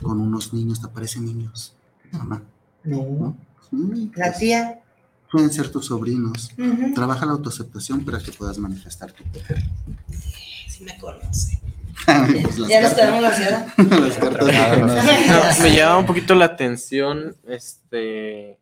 [0.00, 1.74] Con unos niños, te aparecen niños,
[2.12, 2.42] mamá.
[2.84, 3.36] No.
[3.70, 4.80] Sí, La tía.
[5.30, 6.52] Pueden ser tus sobrinos.
[6.94, 9.62] Trabaja la autoaceptación para que puedas manifestar tu poder.
[10.68, 11.60] Sí me conoce.
[12.42, 13.66] Pues Ya nos quedamos la ciudad.
[15.58, 18.58] No, me llama un poquito la atención este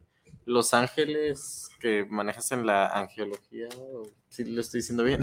[0.46, 3.68] Los Ángeles que manejas en la angeología,
[4.28, 5.20] si lo estoy diciendo bien.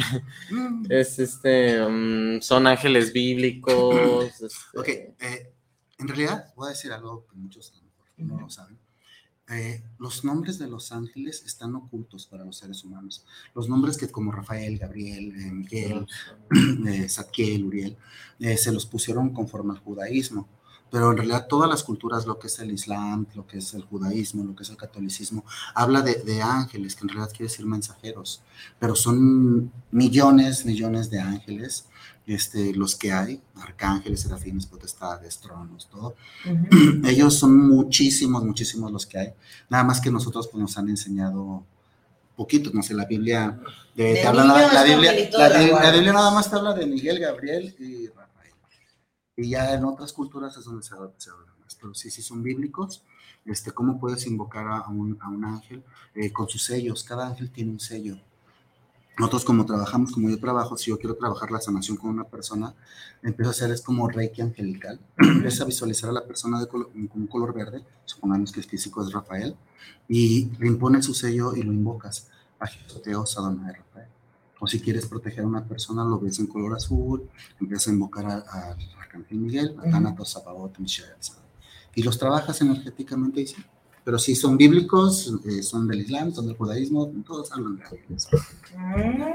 [0.50, 0.86] Mm.
[0.90, 4.42] Es este mm, son ángeles bíblicos.
[4.42, 5.54] este, Ok, eh,
[6.00, 8.80] en realidad voy a decir algo que muchos a lo mejor no lo saben.
[9.50, 13.26] Eh, los nombres de los ángeles están ocultos para los seres humanos.
[13.54, 16.08] Los nombres que como Rafael, Gabriel, eh, Miguel,
[16.88, 17.98] eh, Zadkiel, Uriel,
[18.40, 20.48] eh, se los pusieron conforme al judaísmo.
[20.94, 23.84] Pero en realidad todas las culturas, lo que es el Islam, lo que es el
[23.84, 27.66] judaísmo, lo que es el catolicismo, habla de, de ángeles, que en realidad quiere decir
[27.66, 28.44] mensajeros.
[28.78, 31.88] Pero son millones, millones de ángeles
[32.28, 36.14] este, los que hay, arcángeles, serafines, potestades, tronos, todo.
[37.06, 39.34] Ellos son muchísimos, muchísimos los que hay.
[39.70, 41.64] Nada más que nosotros pues, nos han enseñado
[42.36, 43.60] poquito, no sé, la Biblia,
[43.96, 46.76] de, De te habla niños, la, Biblia, la, la Biblia- la nada más te habla
[46.76, 48.10] de Miguel, Gabriel y.
[49.36, 51.32] Y ya en otras culturas es donde se se
[51.62, 51.76] más.
[51.80, 53.04] Pero sí, sí son bíblicos.
[53.46, 55.84] Este, ¿Cómo puedes invocar a un, a un ángel?
[56.16, 57.04] Eh, con sus sellos.
[57.04, 58.18] Cada ángel tiene un sello.
[59.18, 62.74] Nosotros como trabajamos, como yo trabajo, si yo quiero trabajar la sanación con una persona,
[63.22, 65.00] empiezo a hacer es como reiki angelical.
[65.18, 69.04] Empiezo a visualizar a la persona de con un color verde, supongamos que el físico
[69.06, 69.56] es Rafael,
[70.08, 72.28] y le impones su sello y lo invocas.
[72.60, 74.08] Agitoteo Adonai Rafael.
[74.60, 77.30] O si quieres proteger a una persona, lo ves en color azul,
[77.60, 78.76] empiezas a invocar a-
[79.14, 79.76] Arcángel Miguel,
[80.80, 81.12] Mishael,
[81.96, 83.56] y los trabajas energéticamente y sí.
[84.06, 88.28] Pero sí, son bíblicos, eh, son del Islam, son del judaísmo, todos hablan de ángeles.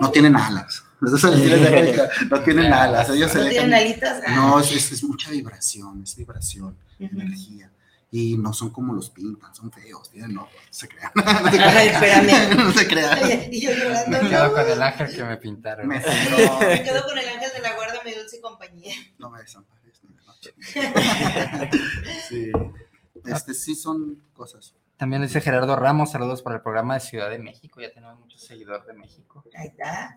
[0.01, 0.83] No tienen alas.
[1.01, 3.09] No tienen alas.
[3.09, 4.20] Ellos se ¿No dejan- tienen alitas?
[4.26, 4.35] Ah.
[4.35, 7.70] No, es, es- es mucha vibración, es vibración, energía.
[8.11, 11.13] Y no son como los pintan, son feos, tienen ojos, no se crean.
[11.15, 11.87] No se crean.
[11.89, 12.57] espérame.
[12.57, 13.53] No se crean.
[13.53, 14.23] Y yo llorando.
[14.23, 15.87] Me quedo con el ángel que me pintaron.
[15.89, 18.95] Me- Me quedo con el ángel de la guarda, mi dulce compañía.
[19.19, 20.55] No me desampares ni de noche.
[22.29, 22.51] Sí.
[23.25, 24.75] Este, sí son cosas.
[24.97, 27.81] También dice Gerardo Ramos, saludos para el programa de Ciudad de México.
[27.81, 29.45] Ya tenemos muchos seguidores de México.
[29.55, 30.15] Ahí está.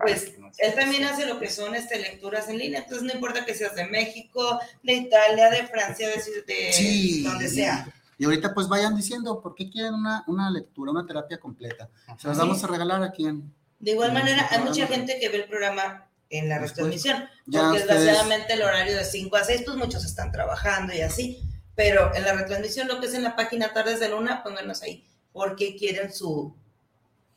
[0.00, 3.54] Pues él también hace lo que son este, lecturas en línea, entonces no importa que
[3.54, 6.14] seas de México, de Italia, de Francia, de,
[6.46, 7.22] de Sí.
[7.22, 7.86] donde sea.
[8.18, 11.88] Y ahorita pues vayan diciendo por qué quieren una, una lectura, una terapia completa.
[12.18, 13.52] Se las vamos a regalar aquí en...
[13.78, 18.52] De igual manera, hay mucha gente que ve el programa en la retransmisión, porque desgraciadamente
[18.52, 21.42] el horario de 5 a 6, pues muchos están trabajando y así,
[21.74, 25.04] pero en la retransmisión, lo que es en la página Tardes de Luna, pónganos ahí,
[25.32, 26.54] porque quieren su,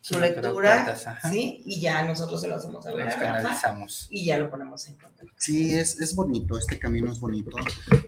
[0.03, 0.97] su lectura.
[1.31, 1.63] ¿sí?
[1.65, 4.07] Y ya nosotros se lo hacemos a ver canalizamos.
[4.09, 5.33] y ya lo ponemos en contacto.
[5.37, 7.55] Sí, es, es bonito, este camino es bonito.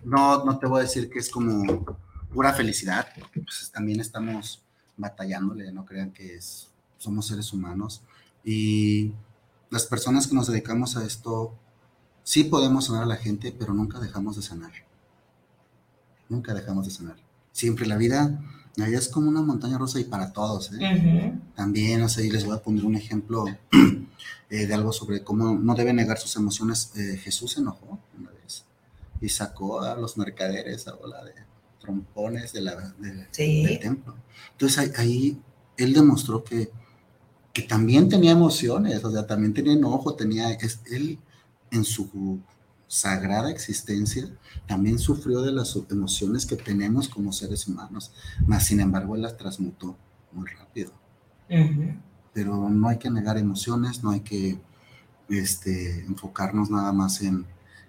[0.04, 1.98] No, no te voy a decir que es como
[2.34, 4.62] pura felicidad, porque pues también estamos
[4.98, 8.04] batallándole, no crean que es, somos seres humanos.
[8.44, 9.14] Y
[9.70, 11.58] las personas que nos dedicamos a esto,
[12.24, 14.74] sí podemos sanar a la gente, pero nunca dejamos de sanar.
[16.28, 17.16] Nunca dejamos de sanar.
[17.54, 18.38] Siempre la vida,
[18.78, 20.78] es como una montaña rosa y para todos, ¿eh?
[21.56, 23.46] También, o sea, y les voy a poner un ejemplo
[24.50, 26.92] eh, de algo sobre cómo no debe negar sus emociones.
[26.98, 28.66] Eh, Jesús se enojó una vez
[29.22, 31.34] y sacó a los mercaderes a bola de
[31.80, 33.64] trompones de la, de- Sí.
[33.64, 34.16] del templo.
[34.52, 35.42] Entonces ahí, ahí
[35.78, 36.70] él demostró que,
[37.54, 41.18] que también tenía emociones, o sea, también tenía enojo, tenía, es, él
[41.72, 42.40] en su
[42.88, 44.30] sagrada existencia
[44.68, 48.12] también sufrió de las emociones que tenemos como seres humanos,
[48.46, 49.98] mas sin embargo él las transmutó
[50.32, 50.94] muy rápido
[52.36, 54.60] pero no hay que negar emociones, no hay que
[55.30, 57.46] este, enfocarnos nada más en,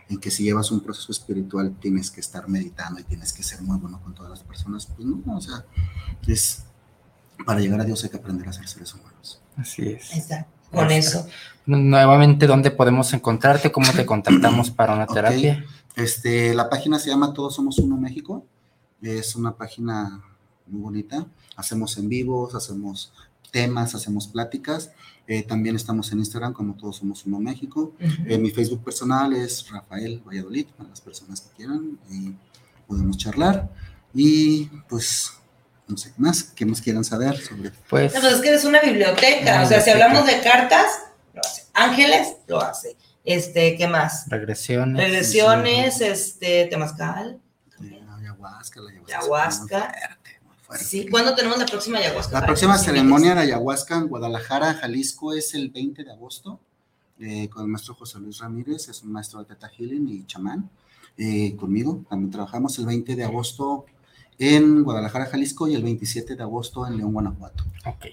[0.08, 3.60] en que si llevas un proceso espiritual tienes que estar meditando y tienes que ser
[3.62, 4.86] muy bueno con todas las personas.
[4.86, 5.64] Pues no, o sea,
[6.28, 6.62] es
[7.44, 9.42] para llegar a Dios hay que aprender a ser seres humanos.
[9.56, 10.12] Así es.
[10.14, 11.20] Está, con Extra.
[11.20, 11.28] eso.
[11.66, 13.72] Nuevamente, ¿dónde podemos encontrarte?
[13.72, 15.64] ¿Cómo te contactamos para una terapia?
[15.96, 18.44] Este, la página se llama Todos Somos Uno México.
[19.02, 20.22] Es una página
[20.66, 21.26] muy bonita.
[21.56, 23.12] Hacemos en vivos, hacemos
[23.50, 24.92] temas, hacemos pláticas.
[25.26, 27.94] Eh, también estamos en Instagram como Todos Somos Uno México.
[28.26, 32.34] Eh, mi Facebook personal es Rafael Valladolid, para las personas que quieran, y
[32.86, 33.68] podemos charlar.
[34.14, 35.32] Y pues,
[35.88, 37.70] no sé qué más, ¿qué más quieran saber sobre?
[37.88, 40.86] Pues, No, pues es que es una biblioteca, Una o sea, si hablamos de cartas,
[41.34, 41.62] lo hace.
[41.74, 42.96] Ángeles, lo hace.
[43.24, 44.26] Este, ¿qué más?
[44.28, 44.96] Regresiones.
[44.96, 47.40] Regresiones, este, temazcal,
[48.18, 49.76] ayahuasca, la ayahuasca.
[49.92, 50.84] ayahuasca.
[50.84, 52.40] Sí, ¿cuándo tenemos la próxima ayahuasca?
[52.40, 56.58] La próxima ceremonia de ayahuasca en Guadalajara, Jalisco, es el 20 de agosto,
[57.20, 60.68] eh, con el maestro José Luis Ramírez, es un maestro de Teta Healing y chamán.
[61.18, 63.86] eh, conmigo también trabajamos el 20 de agosto
[64.38, 67.64] en Guadalajara, Jalisco, y el 27 de agosto en León, Guanajuato.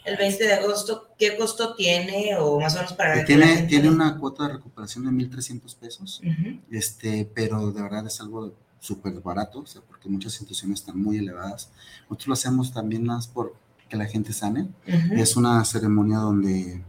[0.06, 4.18] El 20 de agosto, ¿qué costo tiene o más o menos para tiene, tiene una
[4.18, 6.60] cuota de recuperación de 1.300 pesos, Ujú.
[6.72, 11.18] este, pero de verdad es algo súper barato, o sea, porque muchas instituciones están muy
[11.18, 11.72] elevadas.
[12.04, 13.56] Nosotros lo hacemos también más por
[13.90, 14.68] que la gente sane.
[14.88, 15.14] Ujú.
[15.16, 16.84] Es una ceremonia donde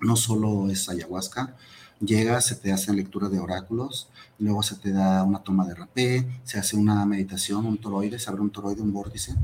[0.00, 1.56] no solo es ayahuasca,
[2.00, 6.26] llegas, se te hace lectura de oráculos, luego se te da una toma de rapé,
[6.44, 9.34] se hace una meditación, un toroide, se abre un toroide, un vórtice,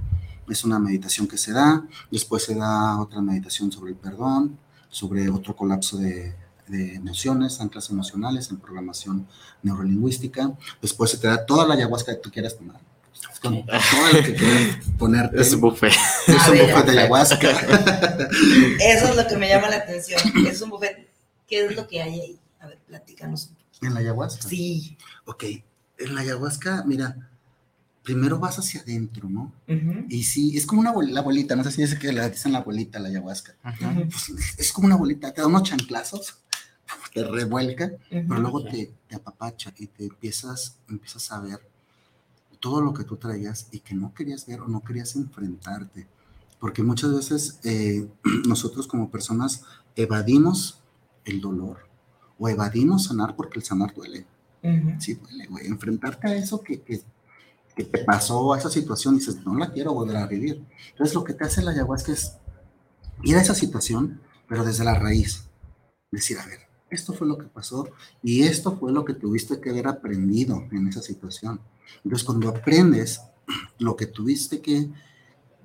[0.48, 5.28] es una meditación que se da, después se da otra meditación sobre el perdón, sobre
[5.28, 6.34] otro colapso de,
[6.68, 9.26] de emociones, anclas emocionales en programación
[9.62, 12.80] neurolingüística, después se te da toda la ayahuasca que tú quieras tomar.
[13.42, 15.40] Con todo lo que quieras ponerte.
[15.40, 15.92] Es buffet.
[16.26, 17.50] Es un buffet de ayahuasca.
[18.80, 20.20] Eso es lo que me llama la atención.
[20.46, 21.08] Es un buffet.
[21.46, 22.40] ¿Qué es lo que hay ahí?
[22.60, 23.50] A ver, platícanos.
[23.82, 24.48] ¿En la ayahuasca?
[24.48, 24.96] Sí.
[25.26, 25.44] Ok,
[25.98, 27.30] en la ayahuasca, mira,
[28.02, 29.52] primero vas hacia adentro, ¿no?
[30.08, 32.52] Y sí, es como una bol- la bolita, no sé si dice que la dicen
[32.52, 33.54] la bolita, la ayahuasca.
[34.08, 36.38] Pues, es como una bolita, te da unos chanclazos,
[37.14, 37.90] te revuelca,
[38.28, 41.60] pero luego te, te apapacha y te empiezas, empiezas a ver
[42.60, 46.06] todo lo que tú traías y que no querías ver o no querías enfrentarte.
[46.58, 48.08] Porque muchas veces eh,
[48.48, 49.62] nosotros como personas
[49.94, 50.80] evadimos
[51.24, 51.85] el dolor
[52.38, 54.26] o evadimos sanar porque el sanar duele.
[54.62, 55.00] Ujú.
[55.00, 55.66] Sí, duele, güey.
[55.66, 57.02] Enfrentarte a eso que, que,
[57.74, 60.64] que te pasó, a esa situación, dices, no la quiero volver a vivir.
[60.90, 62.36] Entonces, lo que te hace la ayahuasca es
[63.22, 65.44] ir a esa situación, pero desde la raíz.
[66.10, 66.60] Decir, a ver,
[66.90, 67.88] esto fue lo que pasó
[68.22, 71.60] y esto fue lo que tuviste que haber aprendido en esa situación.
[72.04, 73.20] Entonces, cuando aprendes
[73.78, 74.90] lo que tuviste que,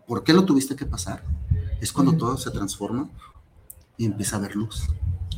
[0.08, 1.24] por qué lo tuviste que pasar,
[1.80, 2.20] es cuando Ujú.
[2.20, 3.10] todo se transforma
[3.98, 4.88] y empieza a ver luz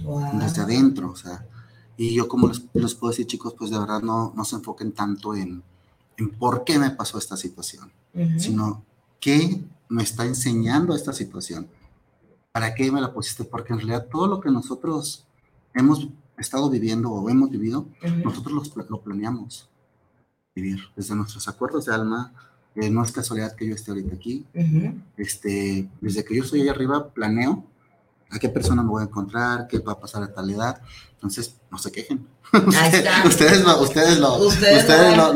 [0.03, 0.39] Guau.
[0.39, 1.45] desde adentro, o sea,
[1.97, 4.91] y yo como les, les puedo decir, chicos, pues de verdad no, no se enfoquen
[4.91, 5.63] tanto en,
[6.17, 8.39] en por qué me pasó esta situación, Ujú.
[8.39, 8.83] sino
[9.19, 11.67] qué me está enseñando esta situación,
[12.51, 15.25] para qué me la pusiste, porque en realidad todo lo que nosotros
[15.73, 18.15] hemos estado viviendo o hemos vivido, Ujú.
[18.25, 19.69] nosotros los pla- lo planeamos
[20.55, 22.31] vivir desde nuestros acuerdos de alma.
[22.75, 24.95] eh, no es casualidad que yo esté ahorita aquí, Ujú.
[25.17, 27.63] este, desde que yo estoy ahí arriba, planeo
[28.33, 30.81] a qué persona me voy a encontrar, qué va a pasar a tal edad.
[31.13, 32.27] Entonces, no se quejen.
[32.51, 33.23] Ahí está.
[33.27, 35.33] ustedes lo, ustedes lo, Ustedes ustedes lo-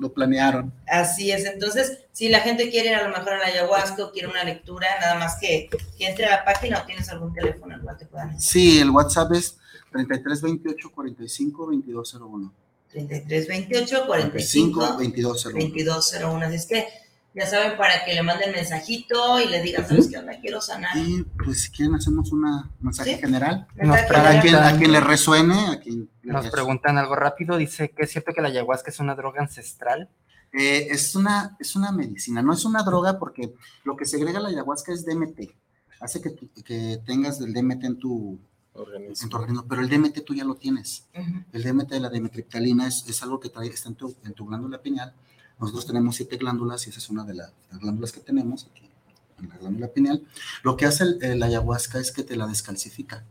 [0.00, 0.72] lo, planearon.
[0.88, 1.44] Así es.
[1.44, 4.42] Entonces, si la gente quiere ir a lo mejor a la ayahuasca o quiere una
[4.44, 5.68] lectura, nada más que,
[5.98, 8.90] que entre a la página o tienes algún teléfono al cual te puedan Sí, el
[8.90, 9.56] WhatsApp es
[9.92, 12.52] 3328 45 2201.
[12.90, 15.58] 33 28 45 2201.
[15.58, 16.46] 2201.
[16.46, 16.88] Así es que
[17.34, 20.38] ya saben para que le manden mensajito y le digan, ¿sabes qué onda?
[20.40, 20.96] Quiero sanar.
[20.96, 23.20] Y pues si quieren hacemos una mensaje Sí.
[23.20, 23.66] general.
[23.74, 24.42] Mensaje Para general.
[24.42, 26.50] quien, a quien le resuene, a quien le Nos resuene.
[26.50, 27.56] preguntan algo rápido.
[27.56, 30.08] Dice que es cierto que la ayahuasca es una droga ancestral.
[30.52, 33.54] Eh, es, una, es una medicina, no es una droga porque
[33.84, 35.50] lo que segrega la ayahuasca es DMT.
[36.00, 38.38] Hace que, tu- que tengas el DMT en tu,
[38.74, 41.06] en tu organismo, pero el DMT tú ya lo tienes.
[41.18, 41.44] Ujú.
[41.52, 44.44] El DMT de la dimetriptalina es, es algo que trae, está en tu, en tu
[44.44, 45.14] glándula pineal.
[45.62, 48.82] Nosotros tenemos siete glándulas y esa es una de la- las glándulas que tenemos aquí,
[49.38, 50.22] en la glándula pineal.
[50.62, 53.24] Lo que hace el, el ayahuasca es que te la descalcifica.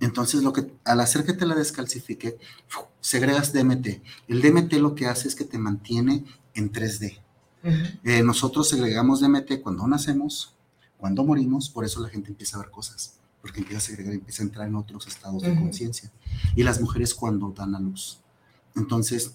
[0.00, 2.38] Entonces, lo que, al hacer que te la descalcifique,
[3.00, 4.00] segregas DMT.
[4.28, 6.24] El DMT lo que hace es que te mantiene
[6.54, 7.18] en 3D.
[7.62, 7.74] Ujú.
[8.04, 10.54] Eh, nosotros segregamos DMT cuando nacemos,
[10.96, 14.42] cuando morimos, por eso la gente empieza a ver cosas, porque empieza a segregar, empieza
[14.42, 16.10] a entrar en otros estados de conciencia.
[16.56, 18.20] Y las mujeres cuando dan a luz.
[18.76, 19.32] Entonces,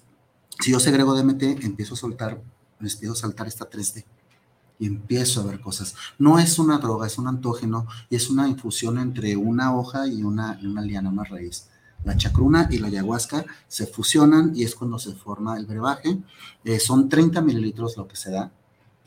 [0.59, 2.41] si yo segrego DMT, empiezo a soltar,
[2.79, 4.05] empiezo a saltar esta 3D
[4.79, 5.95] y empiezo a ver cosas.
[6.17, 10.23] No es una droga, es un antógeno y es una infusión entre una hoja y
[10.23, 11.69] una, una liana, una raíz.
[12.03, 16.19] La chacruna y la ayahuasca se fusionan y es cuando se forma el brebaje.
[16.63, 18.51] Eh, son 30 mililitros lo que se da.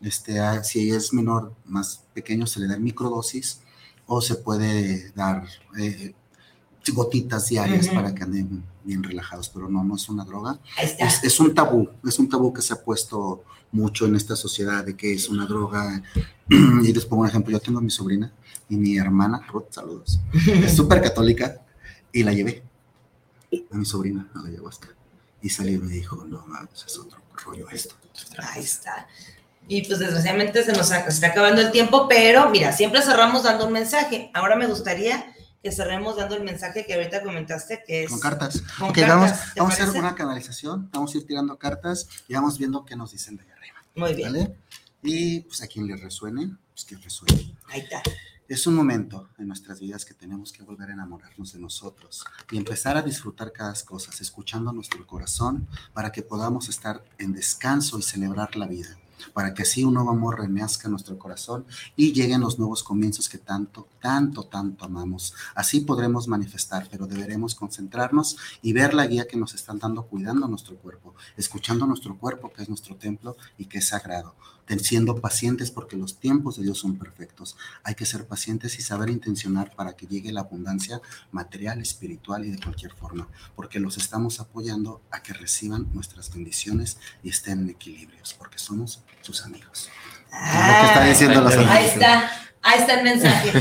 [0.01, 3.61] Este, ah, si es menor, más pequeño, se le da en microdosis
[4.07, 5.47] o se puede dar
[5.79, 6.15] eh,
[6.93, 7.95] gotitas diarias Ujú.
[7.95, 10.59] para que anden bien relajados, pero no, no es una droga.
[10.99, 14.85] Es, es un tabú, es un tabú que se ha puesto mucho en esta sociedad
[14.85, 16.03] de que es una droga.
[16.49, 18.33] Y les pongo un ejemplo, yo tengo a mi sobrina
[18.71, 21.61] y mi hermana, Ruth, saludos, es súper católica
[22.11, 22.63] y la llevé
[23.71, 24.89] a mi sobrina a la ayahuasca.
[25.43, 26.43] Y salió y me dijo, no,
[26.75, 27.95] es otro rollo esto.
[28.39, 29.07] Ahí está.
[29.69, 33.73] Y pues desgraciadamente se nos está acabando el tiempo, pero mira, siempre cerramos dando un
[33.75, 34.31] mensaje.
[34.33, 38.11] Ahora me gustaría que cerremos dando el mensaje que ahorita comentaste, que es...
[38.11, 38.63] Con cartas.
[38.79, 42.09] Con Ok, cartas, vamos, ¿te vamos a hacer una canalización, vamos a ir tirando cartas
[42.29, 43.77] y vamos viendo qué nos dicen de allá arriba.
[43.95, 44.33] Muy bien.
[44.33, 44.57] ¿Vale?
[45.03, 47.55] Y pues a quien le resuene, pues que resuene.
[47.69, 48.03] Ahí está.
[48.49, 52.57] Es un momento en nuestras vidas que tenemos que volver a enamorarnos de nosotros y
[52.57, 58.03] empezar a disfrutar cada cosa, escuchando nuestro corazón para que podamos estar en descanso y
[58.03, 58.97] celebrar la vida,
[59.33, 61.67] para que así un nuevo amor renazca en nuestro corazón
[61.97, 65.35] y lleguen los nuevos comienzos que tanto, tanto, tanto amamos.
[65.55, 70.49] Así podremos manifestar, pero deberemos concentrarnos y ver la guía que nos están dando cuidando
[70.49, 74.35] nuestro cuerpo, escuchando nuestro cuerpo que es nuestro templo y que es sagrado
[74.79, 77.57] siendo pacientes porque los tiempos de Dios son perfectos.
[77.83, 81.01] Hay que ser pacientes y saber intencionar para que llegue la abundancia
[81.33, 86.99] material, espiritual y de cualquier forma, porque los estamos apoyando a que reciban nuestras bendiciones
[87.23, 89.89] y estén en equilibrios, porque somos sus amigos.
[90.31, 92.31] Es lo que está diciendo los Ahí está,
[92.63, 93.53] ahí está el mensaje,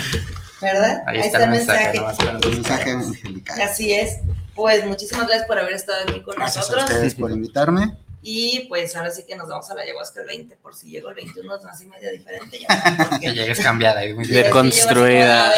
[0.62, 1.04] ¿verdad?
[1.08, 2.02] Ahí está el mensaje,
[2.50, 3.62] mensaje angelical.
[3.62, 4.18] Así es.
[4.56, 6.90] Pues muchísimas gracias por haber estado aquí con Gracias a nosotros.
[6.90, 7.96] ustedes por invitarme.
[8.30, 11.08] Y pues ahora sí que nos vamos a la ayahuasca el 20, por si llego
[11.08, 12.60] el 21, es así medio diferente.
[12.60, 15.54] Ya, porque- Que llegues cambiada y muy Deconstruida.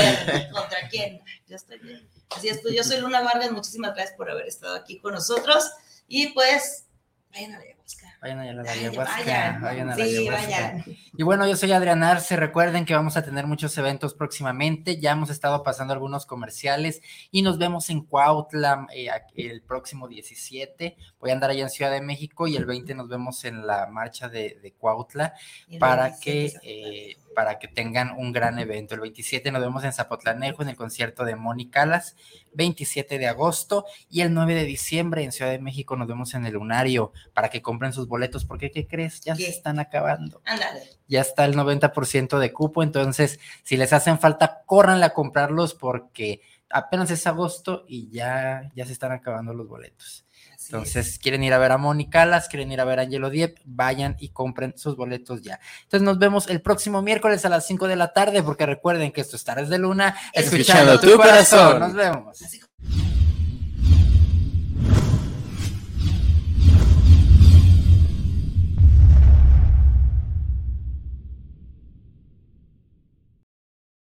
[0.52, 1.20] ¿Contra quién?
[1.48, 2.08] Yo estoy bien.
[2.30, 5.64] Así es, pues yo soy Luna Vargas, muchísimas gracias por haber estado aquí con nosotros.
[6.08, 6.86] Y pues,
[7.32, 8.09] vayan a la ayahuasca.
[8.22, 9.18] Vayan allá a la ayahuasca.
[9.18, 9.62] vayan.
[9.62, 10.48] vayan a la Sí, ayahuasca.
[10.48, 10.84] vayan.
[11.18, 12.36] Y bueno, yo soy Adrián Arce.
[12.36, 15.00] Recuerden que vamos a tener muchos eventos próximamente.
[15.00, 17.02] Ya hemos estado pasando algunos comerciales
[17.32, 20.98] y nos vemos en Cuautla eh, el próximo 17.
[21.20, 23.88] Voy a andar allá en Ciudad de México y el 20 nos vemos en la
[23.88, 25.34] marcha de, de Cuautla
[25.80, 28.96] para 27 que, eh, para que tengan un gran evento.
[28.96, 32.18] El 27 nos vemos en Zapotlanejo en el concierto de Moni Calas.
[32.52, 36.46] 27 de agosto y el 9 de diciembre en Ciudad de México nos vemos en
[36.46, 39.22] el Lunario para que compren sus boletos porque ¿qué crees?
[39.22, 40.82] Ya se están acabando Ándale.
[41.08, 46.42] ya está el 90% de cupo, entonces si les hacen falta, córranle a comprarlos porque
[46.70, 50.26] apenas es agosto y ya, ya se están acabando los boletos.
[50.72, 53.58] Entonces, quieren ir a ver a Mónica Calas, quieren ir a ver a Angelo Diep,
[53.66, 55.60] vayan y compren sus boletos ya.
[55.84, 59.22] Entonces, nos vemos el próximo miércoles a las 5 de la tarde, porque recuerden que
[59.22, 61.74] esto es Tardes de Luna, escuchando, Escuchando tu tu corazón.
[61.74, 61.80] corazón.
[61.80, 62.40] Nos vemos.